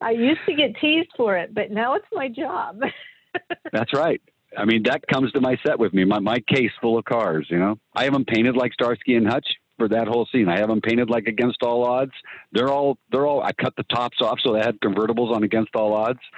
i 0.00 0.10
used 0.10 0.40
to 0.46 0.54
get 0.54 0.74
teased 0.80 1.10
for 1.16 1.36
it 1.36 1.54
but 1.54 1.70
now 1.70 1.94
it's 1.94 2.06
my 2.12 2.28
job 2.28 2.80
that's 3.72 3.92
right 3.94 4.20
I 4.56 4.64
mean, 4.64 4.82
that 4.84 5.06
comes 5.06 5.32
to 5.32 5.40
my 5.40 5.56
set 5.66 5.78
with 5.78 5.94
me. 5.94 6.04
My 6.04 6.18
my 6.18 6.38
case 6.40 6.70
full 6.80 6.98
of 6.98 7.04
cars. 7.04 7.46
You 7.48 7.58
know, 7.58 7.78
I 7.94 8.04
have 8.04 8.12
them 8.12 8.24
painted 8.24 8.56
like 8.56 8.72
Starsky 8.74 9.14
and 9.14 9.26
Hutch 9.26 9.46
for 9.78 9.88
that 9.88 10.06
whole 10.06 10.28
scene. 10.30 10.48
I 10.48 10.58
have 10.58 10.68
them 10.68 10.80
painted 10.80 11.10
like 11.10 11.26
Against 11.26 11.62
All 11.62 11.84
Odds. 11.84 12.12
They're 12.52 12.68
all 12.68 12.98
they're 13.10 13.26
all. 13.26 13.42
I 13.42 13.52
cut 13.52 13.74
the 13.76 13.84
tops 13.84 14.18
off 14.20 14.38
so 14.40 14.52
they 14.52 14.60
had 14.60 14.78
convertibles 14.80 15.34
on 15.34 15.42
Against 15.42 15.74
All 15.74 15.94
Odds. 15.94 16.20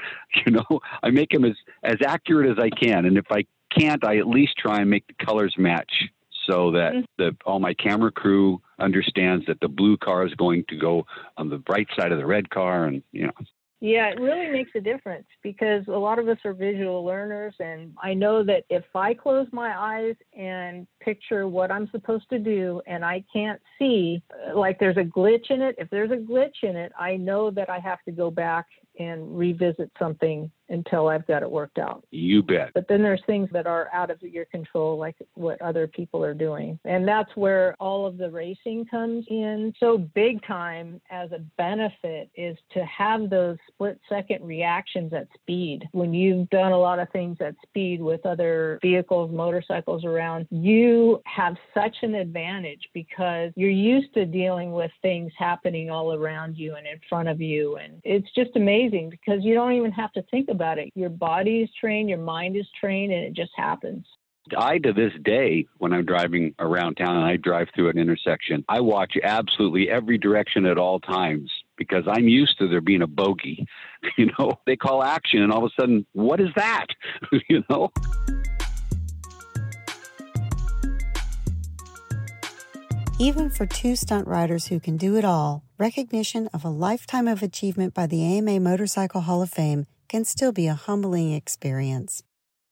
You 0.47 0.53
know, 0.53 0.81
I 1.03 1.11
make 1.11 1.31
them 1.31 1.45
as 1.45 1.55
as 1.83 1.97
accurate 2.05 2.51
as 2.51 2.59
I 2.63 2.69
can, 2.71 3.07
and 3.07 3.17
if 3.17 3.27
I 3.31 3.45
can't, 3.79 4.05
I 4.05 4.19
at 4.19 4.27
least 4.27 4.57
try 4.57 4.81
and 4.81 4.91
make 4.91 5.07
the 5.07 5.25
colors 5.25 5.55
match 5.59 5.93
so 6.47 6.73
that 6.73 6.93
mm-hmm. 6.93 7.05
the 7.19 7.37
all 7.47 7.59
my 7.59 7.75
camera 7.75 8.13
crew 8.13 8.61
understands 8.79 9.47
that 9.47 9.61
the 9.61 9.69
blue 9.69 9.97
car 9.97 10.27
is 10.27 10.35
going 10.35 10.65
to 10.69 10.77
go 10.77 11.07
on 11.37 11.49
the 11.49 11.59
bright 11.59 11.89
side 11.97 12.13
of 12.13 12.19
the 12.19 12.27
red 12.27 12.51
car, 12.51 12.85
and 12.85 13.03
you 13.13 13.27
know. 13.27 13.33
Yeah, 13.81 14.09
it 14.09 14.19
really 14.19 14.51
makes 14.51 14.71
a 14.77 14.81
difference 14.81 15.27
because 15.43 15.87
a 15.89 15.99
lot 15.99 16.19
of 16.19 16.27
us 16.27 16.39
are 16.47 16.55
visual 16.55 17.05
learners. 17.05 17.55
And 17.61 17.93
I 18.03 18.15
know 18.15 18.43
that 18.43 18.65
if 18.71 18.85
I 18.95 19.13
close 19.13 19.47
my 19.53 19.79
eyes 19.79 20.15
and 20.33 20.87
picture 21.01 21.47
what 21.47 21.71
I'm 21.71 21.91
supposed 21.91 22.31
to 22.31 22.39
do 22.39 22.81
and 22.87 23.05
I 23.05 23.23
can't 23.31 23.61
see, 23.79 24.23
like 24.55 24.79
there's 24.79 24.97
a 24.97 25.03
glitch 25.03 25.51
in 25.51 25.61
it, 25.61 25.75
if 25.77 25.91
there's 25.91 26.13
a 26.13 26.17
glitch 26.17 26.63
in 26.63 26.77
it, 26.77 26.93
I 26.99 27.17
know 27.17 27.51
that 27.51 27.69
I 27.69 27.79
have 27.79 28.03
to 28.05 28.11
go 28.11 28.31
back 28.31 28.65
and 28.99 29.37
revisit 29.37 29.91
something 29.99 30.51
until 30.69 31.09
I've 31.09 31.27
got 31.27 31.43
it 31.43 31.51
worked 31.51 31.79
out. 31.79 32.05
You 32.11 32.43
bet. 32.43 32.71
But 32.75 32.87
then 32.89 33.03
there's 33.03 33.23
things 33.27 33.49
that 33.53 33.67
are 33.67 33.89
out 33.93 34.11
of 34.11 34.23
your 34.23 34.45
control, 34.47 34.99
like 34.99 35.17
what 35.35 35.61
other 35.61 35.87
people 35.87 36.25
are 36.25 36.35
doing. 36.35 36.79
And 36.85 37.07
that's 37.07 37.31
where 37.37 37.77
all 37.81 38.07
of 38.07 38.17
the 38.17 38.31
racing 38.31 38.87
comes 38.87 39.25
in. 39.29 39.73
So 39.79 39.99
big 39.99 40.45
time 40.47 41.01
as 41.11 41.33
a 41.33 41.39
benefit 41.57 42.31
is 42.37 42.57
to 42.73 42.85
have 42.85 43.31
those 43.31 43.57
split 43.69 44.01
second 44.09 44.45
reactions 44.45 45.13
at 45.13 45.29
speed. 45.35 45.89
When 45.93 46.15
you've 46.15 46.49
done 46.51 46.73
a 46.73 46.79
lot 46.79 46.99
of 46.99 47.11
things 47.11 47.39
at 47.41 47.55
speed 47.63 48.01
with 48.01 48.25
other 48.27 48.79
vehicles, 48.83 49.31
motorcycles 49.33 50.05
around, 50.05 50.47
you 50.51 51.21
have 51.27 51.57
such 51.75 51.97
an 52.03 52.15
advantage 52.15 52.89
because 52.93 53.53
you're 53.57 53.71
used 53.71 54.13
to 54.15 54.25
dealing 54.25 54.73
with 54.73 54.91
things 55.03 55.33
happening 55.39 55.91
all 55.91 56.15
around 56.15 56.57
you 56.57 56.75
and 56.77 56.87
in 56.87 56.99
front 57.09 57.29
of 57.29 57.41
you. 57.41 57.77
And 57.77 58.01
it's 58.05 58.29
just 58.35 58.57
amazing 58.57 59.11
because 59.11 59.41
you 59.43 59.55
don't 59.55 59.73
even 59.73 59.93
have 59.93 60.13
to 60.13 60.23
think 60.31 60.49
about 60.55 60.79
it. 60.79 60.91
Your 60.95 61.11
body 61.11 61.61
is 61.61 61.71
trained, 61.79 62.09
your 62.09 62.19
mind 62.19 62.57
is 62.57 62.67
trained, 62.81 63.13
and 63.13 63.25
it 63.25 63.35
just 63.35 63.53
happens. 63.57 64.07
I, 64.57 64.79
to 64.79 64.93
this 64.93 65.13
day, 65.23 65.67
when 65.79 65.93
I'm 65.95 66.05
driving 66.05 66.55
around 66.59 66.97
town 66.97 67.17
and 67.17 67.25
I 67.25 67.37
drive 67.37 67.69
through 67.75 67.89
an 67.89 67.99
intersection, 67.99 68.65
I 68.69 68.81
watch 68.81 69.15
absolutely 69.23 69.89
every 69.89 70.19
direction 70.19 70.67
at 70.67 70.77
all 70.77 71.01
times 71.01 71.51
because 71.77 72.05
I'm 72.07 72.29
used 72.29 72.59
to 72.59 72.69
there 72.69 72.83
being 72.83 73.03
a 73.03 73.07
bogey. 73.07 73.67
You 74.19 74.31
know, 74.39 74.61
they 74.67 74.77
call 74.77 75.03
action, 75.03 75.41
and 75.41 75.51
all 75.51 75.65
of 75.65 75.73
a 75.73 75.81
sudden, 75.81 76.05
what 76.13 76.39
is 76.39 76.51
that? 76.57 76.89
you 77.49 77.65
know? 77.71 77.91
Even 83.19 83.49
for 83.49 83.65
two 83.65 83.97
stunt 83.97 84.29
riders 84.29 84.67
who 84.67 84.79
can 84.79 84.99
do 84.99 85.17
it 85.17 85.25
all, 85.25 85.65
recognition 85.79 86.49
of 86.53 86.67
a 86.67 86.69
lifetime 86.69 87.27
of 87.27 87.43
achievement 87.43 87.95
by 87.95 88.07
the 88.07 88.23
AMA 88.23 88.61
Motorcycle 88.61 89.23
Hall 89.23 89.41
of 89.41 89.49
Fame 89.49 89.87
can 90.15 90.25
still 90.25 90.53
be 90.53 90.69
a 90.69 90.75
humbling 90.75 91.33
experience. 91.33 92.23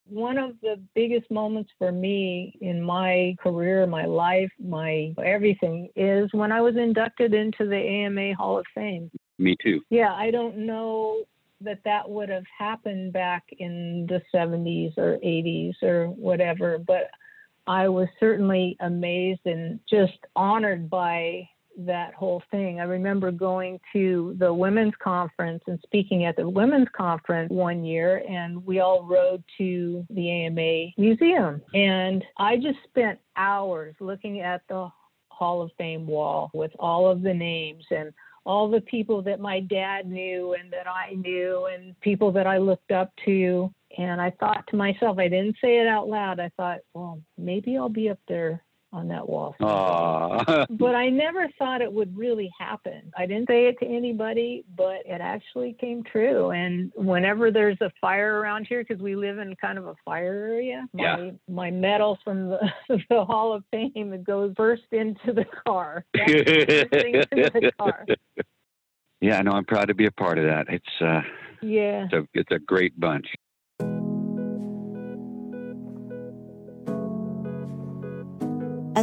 One 0.04 0.38
of 0.38 0.52
the 0.62 0.80
biggest 0.94 1.28
moments 1.28 1.72
for 1.76 1.90
me 1.90 2.56
in 2.60 2.80
my 2.80 3.34
career, 3.42 3.84
my 3.84 4.04
life, 4.04 4.52
my 4.64 5.12
everything 5.20 5.88
is 5.96 6.32
when 6.32 6.52
I 6.52 6.60
was 6.60 6.76
inducted 6.76 7.34
into 7.34 7.66
the 7.66 7.74
AMA 7.76 8.36
Hall 8.36 8.60
of 8.60 8.66
Fame. 8.72 9.10
Me 9.40 9.56
too. 9.60 9.80
Yeah, 9.90 10.14
I 10.14 10.30
don't 10.30 10.56
know 10.58 11.24
that 11.62 11.80
that 11.84 12.08
would 12.08 12.28
have 12.28 12.44
happened 12.56 13.12
back 13.12 13.42
in 13.58 14.06
the 14.08 14.22
70s 14.32 14.96
or 14.96 15.18
80s 15.18 15.82
or 15.82 16.10
whatever, 16.10 16.78
but 16.78 17.10
I 17.66 17.88
was 17.88 18.06
certainly 18.20 18.76
amazed 18.78 19.46
and 19.46 19.80
just 19.90 20.18
honored 20.36 20.88
by 20.88 21.48
that 21.78 22.14
whole 22.14 22.42
thing. 22.50 22.80
I 22.80 22.84
remember 22.84 23.30
going 23.30 23.80
to 23.92 24.36
the 24.38 24.52
women's 24.52 24.94
conference 25.02 25.62
and 25.66 25.78
speaking 25.84 26.24
at 26.24 26.36
the 26.36 26.48
women's 26.48 26.88
conference 26.96 27.50
one 27.50 27.84
year, 27.84 28.22
and 28.28 28.64
we 28.64 28.80
all 28.80 29.04
rode 29.04 29.42
to 29.58 30.06
the 30.10 30.30
AMA 30.30 30.92
museum. 30.98 31.62
And 31.74 32.24
I 32.38 32.56
just 32.56 32.78
spent 32.88 33.18
hours 33.36 33.94
looking 34.00 34.40
at 34.40 34.62
the 34.68 34.88
Hall 35.28 35.62
of 35.62 35.70
Fame 35.78 36.06
wall 36.06 36.50
with 36.54 36.72
all 36.78 37.10
of 37.10 37.22
the 37.22 37.34
names 37.34 37.84
and 37.90 38.12
all 38.44 38.70
the 38.70 38.80
people 38.82 39.22
that 39.22 39.40
my 39.40 39.60
dad 39.60 40.06
knew 40.06 40.54
and 40.54 40.72
that 40.72 40.86
I 40.88 41.14
knew 41.14 41.68
and 41.72 41.98
people 42.00 42.32
that 42.32 42.46
I 42.46 42.58
looked 42.58 42.90
up 42.90 43.12
to. 43.24 43.72
And 43.98 44.20
I 44.20 44.30
thought 44.40 44.66
to 44.68 44.76
myself, 44.76 45.18
I 45.18 45.28
didn't 45.28 45.56
say 45.60 45.78
it 45.78 45.86
out 45.86 46.08
loud. 46.08 46.40
I 46.40 46.50
thought, 46.56 46.80
well, 46.94 47.20
maybe 47.38 47.76
I'll 47.76 47.88
be 47.88 48.08
up 48.10 48.18
there 48.26 48.62
on 48.92 49.08
that 49.08 49.28
wall. 49.28 49.54
but 50.70 50.94
I 50.94 51.08
never 51.08 51.48
thought 51.58 51.80
it 51.80 51.92
would 51.92 52.16
really 52.16 52.50
happen. 52.58 53.12
I 53.16 53.26
didn't 53.26 53.48
say 53.48 53.66
it 53.66 53.78
to 53.80 53.86
anybody, 53.86 54.64
but 54.76 55.00
it 55.06 55.20
actually 55.20 55.76
came 55.80 56.02
true. 56.04 56.50
And 56.50 56.92
whenever 56.94 57.50
there's 57.50 57.78
a 57.80 57.90
fire 58.00 58.38
around 58.38 58.66
here, 58.66 58.84
because 58.86 59.02
we 59.02 59.16
live 59.16 59.38
in 59.38 59.56
kind 59.56 59.78
of 59.78 59.86
a 59.86 59.94
fire 60.04 60.46
area, 60.48 60.86
yeah. 60.94 61.16
my, 61.16 61.32
my 61.48 61.70
medal 61.70 62.18
from 62.22 62.50
the, 62.50 62.58
the 63.08 63.24
Hall 63.24 63.52
of 63.52 63.64
Fame 63.70 64.12
it 64.12 64.24
goes 64.24 64.52
first 64.56 64.82
into 64.92 65.32
the 65.32 65.46
car. 65.66 66.04
into 66.14 67.26
the 67.32 67.72
car. 67.78 68.06
Yeah, 69.20 69.38
I 69.38 69.42
know. 69.42 69.52
I'm 69.52 69.64
proud 69.64 69.86
to 69.86 69.94
be 69.94 70.06
a 70.06 70.10
part 70.10 70.38
of 70.38 70.44
that. 70.44 70.66
It's 70.68 70.84
uh, 71.00 71.20
yeah, 71.62 72.06
it's 72.06 72.12
a, 72.12 72.28
it's 72.34 72.50
a 72.50 72.58
great 72.58 72.98
bunch. 72.98 73.26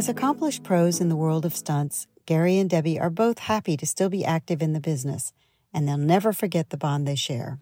As 0.00 0.08
accomplished 0.08 0.62
pros 0.62 0.98
in 0.98 1.10
the 1.10 1.14
world 1.14 1.44
of 1.44 1.54
stunts, 1.54 2.06
Gary 2.24 2.56
and 2.56 2.70
Debbie 2.70 2.98
are 2.98 3.10
both 3.10 3.38
happy 3.38 3.76
to 3.76 3.84
still 3.86 4.08
be 4.08 4.24
active 4.24 4.62
in 4.62 4.72
the 4.72 4.80
business, 4.80 5.34
and 5.74 5.86
they'll 5.86 5.98
never 5.98 6.32
forget 6.32 6.70
the 6.70 6.78
bond 6.78 7.06
they 7.06 7.16
share. 7.16 7.58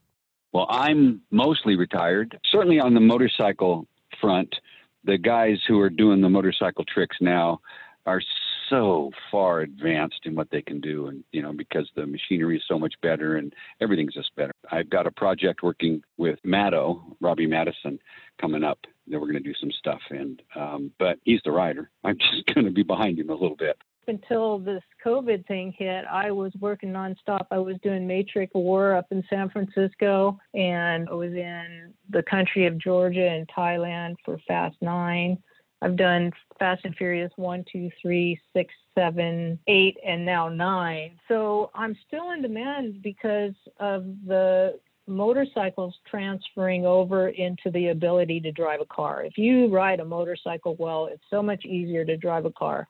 Well, 0.52 0.68
I'm 0.70 1.20
mostly 1.32 1.74
retired. 1.74 2.38
Certainly 2.52 2.78
on 2.78 2.94
the 2.94 3.00
motorcycle 3.00 3.88
front, 4.20 4.54
the 5.02 5.18
guys 5.18 5.56
who 5.66 5.80
are 5.80 5.90
doing 5.90 6.20
the 6.20 6.28
motorcycle 6.28 6.84
tricks 6.84 7.16
now 7.20 7.58
are 8.06 8.22
so 8.70 9.10
far 9.32 9.62
advanced 9.62 10.20
in 10.22 10.36
what 10.36 10.48
they 10.52 10.62
can 10.62 10.80
do 10.80 11.08
and 11.08 11.24
you 11.32 11.42
know 11.42 11.52
because 11.52 11.90
the 11.96 12.06
machinery 12.06 12.56
is 12.56 12.62
so 12.68 12.78
much 12.78 12.94
better 13.02 13.36
and 13.36 13.54
everything's 13.80 14.12
just 14.12 14.34
better 14.36 14.52
i've 14.70 14.90
got 14.90 15.06
a 15.06 15.10
project 15.10 15.62
working 15.62 16.02
with 16.18 16.38
maddo 16.44 17.00
robbie 17.20 17.46
maddison 17.46 17.98
coming 18.38 18.62
up 18.62 18.78
that 19.10 19.20
we're 19.20 19.30
going 19.30 19.42
to 19.42 19.48
do 19.48 19.54
some 19.60 19.72
stuff 19.72 20.00
and 20.10 20.42
um, 20.56 20.90
but 20.98 21.18
he's 21.24 21.40
the 21.44 21.52
rider 21.52 21.90
i'm 22.04 22.18
just 22.18 22.46
going 22.54 22.64
to 22.64 22.70
be 22.70 22.82
behind 22.82 23.18
him 23.18 23.30
a 23.30 23.34
little 23.34 23.56
bit 23.56 23.76
until 24.08 24.58
this 24.58 24.82
COVID 25.04 25.46
thing 25.46 25.74
hit, 25.76 26.04
I 26.10 26.30
was 26.30 26.52
working 26.60 26.90
nonstop. 26.90 27.46
I 27.50 27.58
was 27.58 27.76
doing 27.82 28.06
Matrix 28.06 28.52
Four 28.52 28.96
up 28.96 29.06
in 29.10 29.22
San 29.30 29.50
Francisco, 29.50 30.38
and 30.54 31.08
I 31.08 31.12
was 31.12 31.32
in 31.32 31.92
the 32.10 32.22
country 32.22 32.66
of 32.66 32.78
Georgia 32.78 33.28
and 33.28 33.48
Thailand 33.48 34.16
for 34.24 34.38
Fast 34.48 34.76
Nine. 34.80 35.38
I've 35.80 35.96
done 35.96 36.32
Fast 36.58 36.84
and 36.84 36.96
Furious 36.96 37.30
1, 37.36 37.64
2, 37.72 37.90
3, 38.02 38.40
6, 38.52 38.74
7, 38.96 39.58
8, 39.68 39.96
and 40.04 40.26
now 40.26 40.48
9. 40.48 41.10
So 41.28 41.70
I'm 41.74 41.96
still 42.06 42.32
in 42.32 42.42
demand 42.42 43.00
because 43.00 43.54
of 43.78 44.04
the 44.26 44.80
motorcycles 45.08 45.94
transferring 46.08 46.86
over 46.86 47.28
into 47.28 47.70
the 47.72 47.88
ability 47.88 48.40
to 48.40 48.52
drive 48.52 48.80
a 48.80 48.86
car. 48.86 49.24
If 49.24 49.38
you 49.38 49.68
ride 49.68 50.00
a 50.00 50.04
motorcycle 50.04 50.76
well, 50.78 51.08
it's 51.10 51.24
so 51.30 51.42
much 51.42 51.64
easier 51.64 52.04
to 52.04 52.16
drive 52.16 52.44
a 52.44 52.52
car 52.52 52.86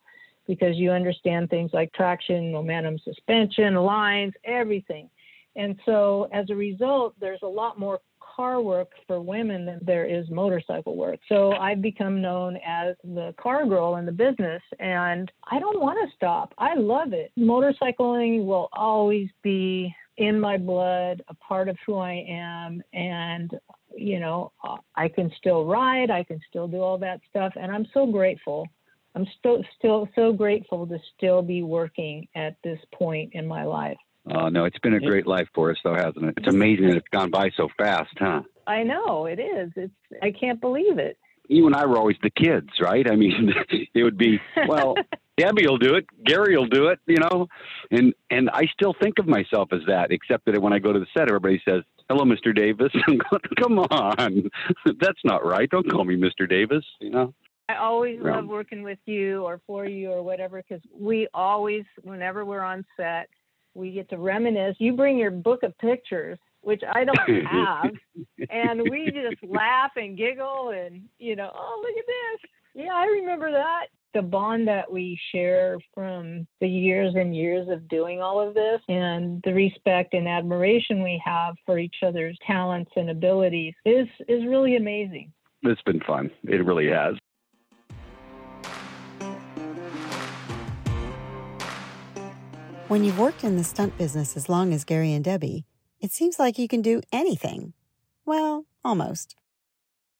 because 0.47 0.75
you 0.75 0.91
understand 0.91 1.49
things 1.49 1.71
like 1.73 1.93
traction, 1.93 2.51
momentum, 2.51 2.97
suspension, 3.03 3.75
lines, 3.75 4.33
everything. 4.43 5.09
And 5.55 5.79
so 5.85 6.27
as 6.33 6.49
a 6.49 6.55
result, 6.55 7.15
there's 7.19 7.41
a 7.43 7.47
lot 7.47 7.79
more 7.79 7.99
car 8.39 8.61
work 8.61 8.91
for 9.05 9.19
women 9.19 9.65
than 9.65 9.79
there 9.81 10.05
is 10.05 10.29
motorcycle 10.29 10.95
work. 10.95 11.19
So 11.27 11.51
I've 11.51 11.81
become 11.81 12.21
known 12.21 12.57
as 12.65 12.95
the 13.03 13.35
car 13.37 13.65
girl 13.65 13.97
in 13.97 14.05
the 14.05 14.11
business, 14.13 14.61
and 14.79 15.29
I 15.51 15.59
don't 15.59 15.81
want 15.81 15.97
to 16.01 16.15
stop. 16.15 16.53
I 16.57 16.75
love 16.75 17.11
it. 17.11 17.31
Motorcycling 17.37 18.45
will 18.45 18.69
always 18.71 19.27
be 19.43 19.93
in 20.19 20.39
my 20.39 20.57
blood, 20.57 21.23
a 21.29 21.33
part 21.33 21.69
of 21.69 21.77
who 21.85 21.97
I 21.97 22.25
am, 22.29 22.83
and 22.93 23.57
you 23.95 24.19
know, 24.19 24.51
I 24.95 25.07
can 25.07 25.31
still 25.37 25.65
ride, 25.65 26.11
I 26.11 26.23
can 26.23 26.39
still 26.49 26.67
do 26.67 26.81
all 26.81 26.97
that 26.99 27.21
stuff, 27.29 27.53
and 27.59 27.71
I'm 27.71 27.87
so 27.93 28.05
grateful. 28.05 28.67
I'm 29.15 29.25
still 29.39 29.63
still 29.77 30.07
so 30.15 30.31
grateful 30.31 30.85
to 30.87 30.99
still 31.17 31.41
be 31.41 31.63
working 31.63 32.27
at 32.35 32.57
this 32.63 32.79
point 32.93 33.33
in 33.33 33.47
my 33.47 33.63
life. 33.63 33.97
Oh 34.31 34.49
no, 34.49 34.65
it's 34.65 34.77
been 34.79 34.93
a 34.93 34.99
great 34.99 35.25
life 35.25 35.47
for 35.55 35.71
us, 35.71 35.77
though, 35.83 35.95
hasn't 35.95 36.25
it? 36.25 36.33
It's 36.37 36.47
amazing 36.47 36.89
that 36.89 36.97
it's 36.97 37.07
gone 37.11 37.31
by 37.31 37.49
so 37.55 37.69
fast, 37.77 38.11
huh? 38.17 38.41
I 38.67 38.83
know 38.83 39.25
it 39.25 39.39
is. 39.39 39.71
It's 39.75 39.93
I 40.21 40.31
can't 40.31 40.61
believe 40.61 40.99
it. 40.99 41.17
You 41.47 41.65
and 41.65 41.75
I 41.75 41.85
were 41.85 41.97
always 41.97 42.17
the 42.21 42.29
kids, 42.29 42.69
right? 42.79 43.09
I 43.09 43.15
mean, 43.15 43.53
it 43.93 44.03
would 44.03 44.17
be 44.17 44.39
well, 44.67 44.95
Debbie 45.39 45.67
will 45.67 45.77
do 45.77 45.95
it, 45.95 46.05
Gary 46.25 46.57
will 46.57 46.67
do 46.67 46.87
it, 46.87 46.99
you 47.05 47.17
know, 47.17 47.47
and 47.91 48.13
and 48.29 48.49
I 48.49 48.65
still 48.73 48.93
think 49.01 49.19
of 49.19 49.27
myself 49.27 49.69
as 49.71 49.79
that, 49.87 50.11
except 50.11 50.45
that 50.45 50.61
when 50.61 50.73
I 50.73 50.79
go 50.79 50.91
to 50.91 50.99
the 50.99 51.07
set, 51.17 51.29
everybody 51.29 51.61
says, 51.67 51.83
"Hello, 52.09 52.25
Mr. 52.25 52.53
Davis." 52.53 52.91
Come 53.59 53.79
on, 53.79 54.49
that's 54.99 55.19
not 55.23 55.45
right. 55.45 55.69
Don't 55.69 55.89
call 55.89 56.03
me 56.03 56.17
Mr. 56.17 56.47
Davis, 56.47 56.83
you 56.99 57.09
know. 57.09 57.33
I 57.69 57.75
always 57.75 58.19
love 58.19 58.47
working 58.47 58.81
with 58.81 58.97
you 59.05 59.43
or 59.43 59.61
for 59.67 59.85
you 59.85 60.09
or 60.09 60.23
whatever 60.23 60.63
because 60.67 60.83
we 60.91 61.27
always, 61.35 61.83
whenever 62.01 62.43
we're 62.43 62.63
on 62.63 62.83
set, 62.97 63.29
we 63.75 63.91
get 63.91 64.09
to 64.09 64.17
reminisce. 64.17 64.75
You 64.79 64.93
bring 64.93 65.19
your 65.19 65.29
book 65.29 65.61
of 65.61 65.77
pictures, 65.77 66.39
which 66.61 66.81
I 66.91 67.05
don't 67.05 67.45
have, 67.45 67.91
and 68.49 68.81
we 68.89 69.05
just 69.11 69.43
laugh 69.43 69.91
and 69.95 70.17
giggle 70.17 70.71
and 70.71 71.03
you 71.19 71.35
know, 71.35 71.51
oh 71.55 71.83
look 71.85 71.97
at 71.97 72.05
this. 72.07 72.51
Yeah, 72.73 72.93
I 72.93 73.05
remember 73.05 73.51
that. 73.51 73.87
The 74.13 74.21
bond 74.21 74.67
that 74.67 74.91
we 74.91 75.19
share 75.31 75.77
from 75.93 76.47
the 76.61 76.67
years 76.67 77.13
and 77.15 77.35
years 77.35 77.67
of 77.69 77.87
doing 77.87 78.21
all 78.21 78.39
of 78.39 78.53
this 78.53 78.81
and 78.87 79.41
the 79.43 79.53
respect 79.53 80.13
and 80.13 80.27
admiration 80.27 81.03
we 81.03 81.21
have 81.23 81.55
for 81.65 81.77
each 81.77 81.97
other's 82.05 82.37
talents 82.45 82.91
and 82.95 83.09
abilities 83.09 83.73
is 83.85 84.07
is 84.27 84.45
really 84.47 84.75
amazing. 84.75 85.31
It's 85.61 85.81
been 85.83 85.99
fun. 86.01 86.31
It 86.43 86.65
really 86.65 86.87
has. 86.87 87.15
When 92.87 93.03
you've 93.03 93.19
worked 93.19 93.43
in 93.43 93.55
the 93.55 93.63
stunt 93.63 93.95
business 93.99 94.35
as 94.35 94.49
long 94.49 94.73
as 94.73 94.83
Gary 94.83 95.13
and 95.13 95.23
Debbie, 95.23 95.65
it 95.99 96.11
seems 96.11 96.39
like 96.39 96.57
you 96.57 96.67
can 96.67 96.81
do 96.81 97.01
anything. 97.11 97.73
Well, 98.25 98.65
almost. 98.83 99.35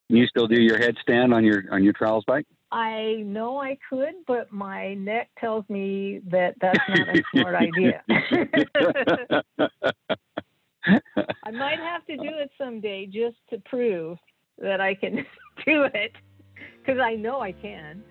You 0.10 0.28
still 0.28 0.47
do 0.47 0.62
your 0.62 0.78
headstand 0.78 1.34
on 1.34 1.43
your 1.43 1.63
on 1.71 1.84
your 1.84 1.93
trials 1.93 2.25
bike? 2.28 2.45
I 2.71 3.23
know 3.25 3.58
I 3.58 3.79
could, 3.89 4.13
but 4.27 4.51
my 4.51 4.93
neck 4.93 5.32
tells 5.39 5.67
me 5.69 6.21
that 6.29 6.53
that's 6.62 6.77
not 6.88 7.10
a 7.10 7.23
smart 7.34 7.55
idea. 7.55 8.03
I 10.86 11.51
might 11.51 11.79
have 11.79 12.05
to 12.05 12.15
do 12.15 12.29
it 12.29 12.51
someday 12.58 13.08
just 13.08 13.38
to 13.49 13.58
prove 13.65 14.19
that 14.60 14.79
I 14.82 14.93
can 14.93 15.15
do 15.65 15.86
it 15.93 16.12
because 16.79 16.99
I 16.99 17.15
know 17.15 17.41
I 17.41 17.53
can. 17.53 18.03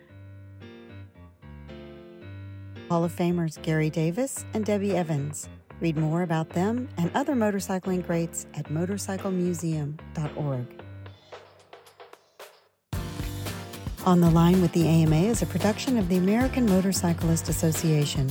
Hall 2.89 3.05
of 3.05 3.15
Famers 3.15 3.63
Gary 3.63 3.91
Davis 3.91 4.45
and 4.55 4.65
Debbie 4.65 4.97
Evans. 4.97 5.49
Read 5.81 5.97
more 5.97 6.23
about 6.23 6.49
them 6.51 6.89
and 6.97 7.13
other 7.15 7.35
motorcycling 7.35 8.05
greats 8.05 8.49
at 8.55 8.65
motorcyclemuseum.org. 8.67 10.78
On 14.09 14.23
the 14.23 14.31
Line 14.31 14.63
with 14.63 14.73
the 14.73 14.89
AMA 14.89 15.25
is 15.25 15.43
a 15.43 15.47
production 15.47 15.99
of 15.99 16.09
the 16.09 16.17
American 16.17 16.65
Motorcyclist 16.65 17.51
Association. 17.51 18.27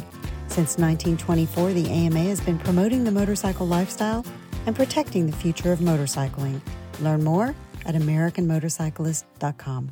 Since 0.47 0.79
1924, 0.79 1.73
the 1.73 1.87
AMA 1.87 2.17
has 2.21 2.41
been 2.41 2.57
promoting 2.57 3.03
the 3.03 3.11
motorcycle 3.11 3.67
lifestyle 3.67 4.25
and 4.65 4.75
protecting 4.75 5.27
the 5.27 5.37
future 5.37 5.71
of 5.71 5.77
motorcycling. 5.77 6.61
Learn 6.99 7.23
more 7.23 7.53
at 7.85 7.93
AmericanMotorcyclist.com. 7.93 9.91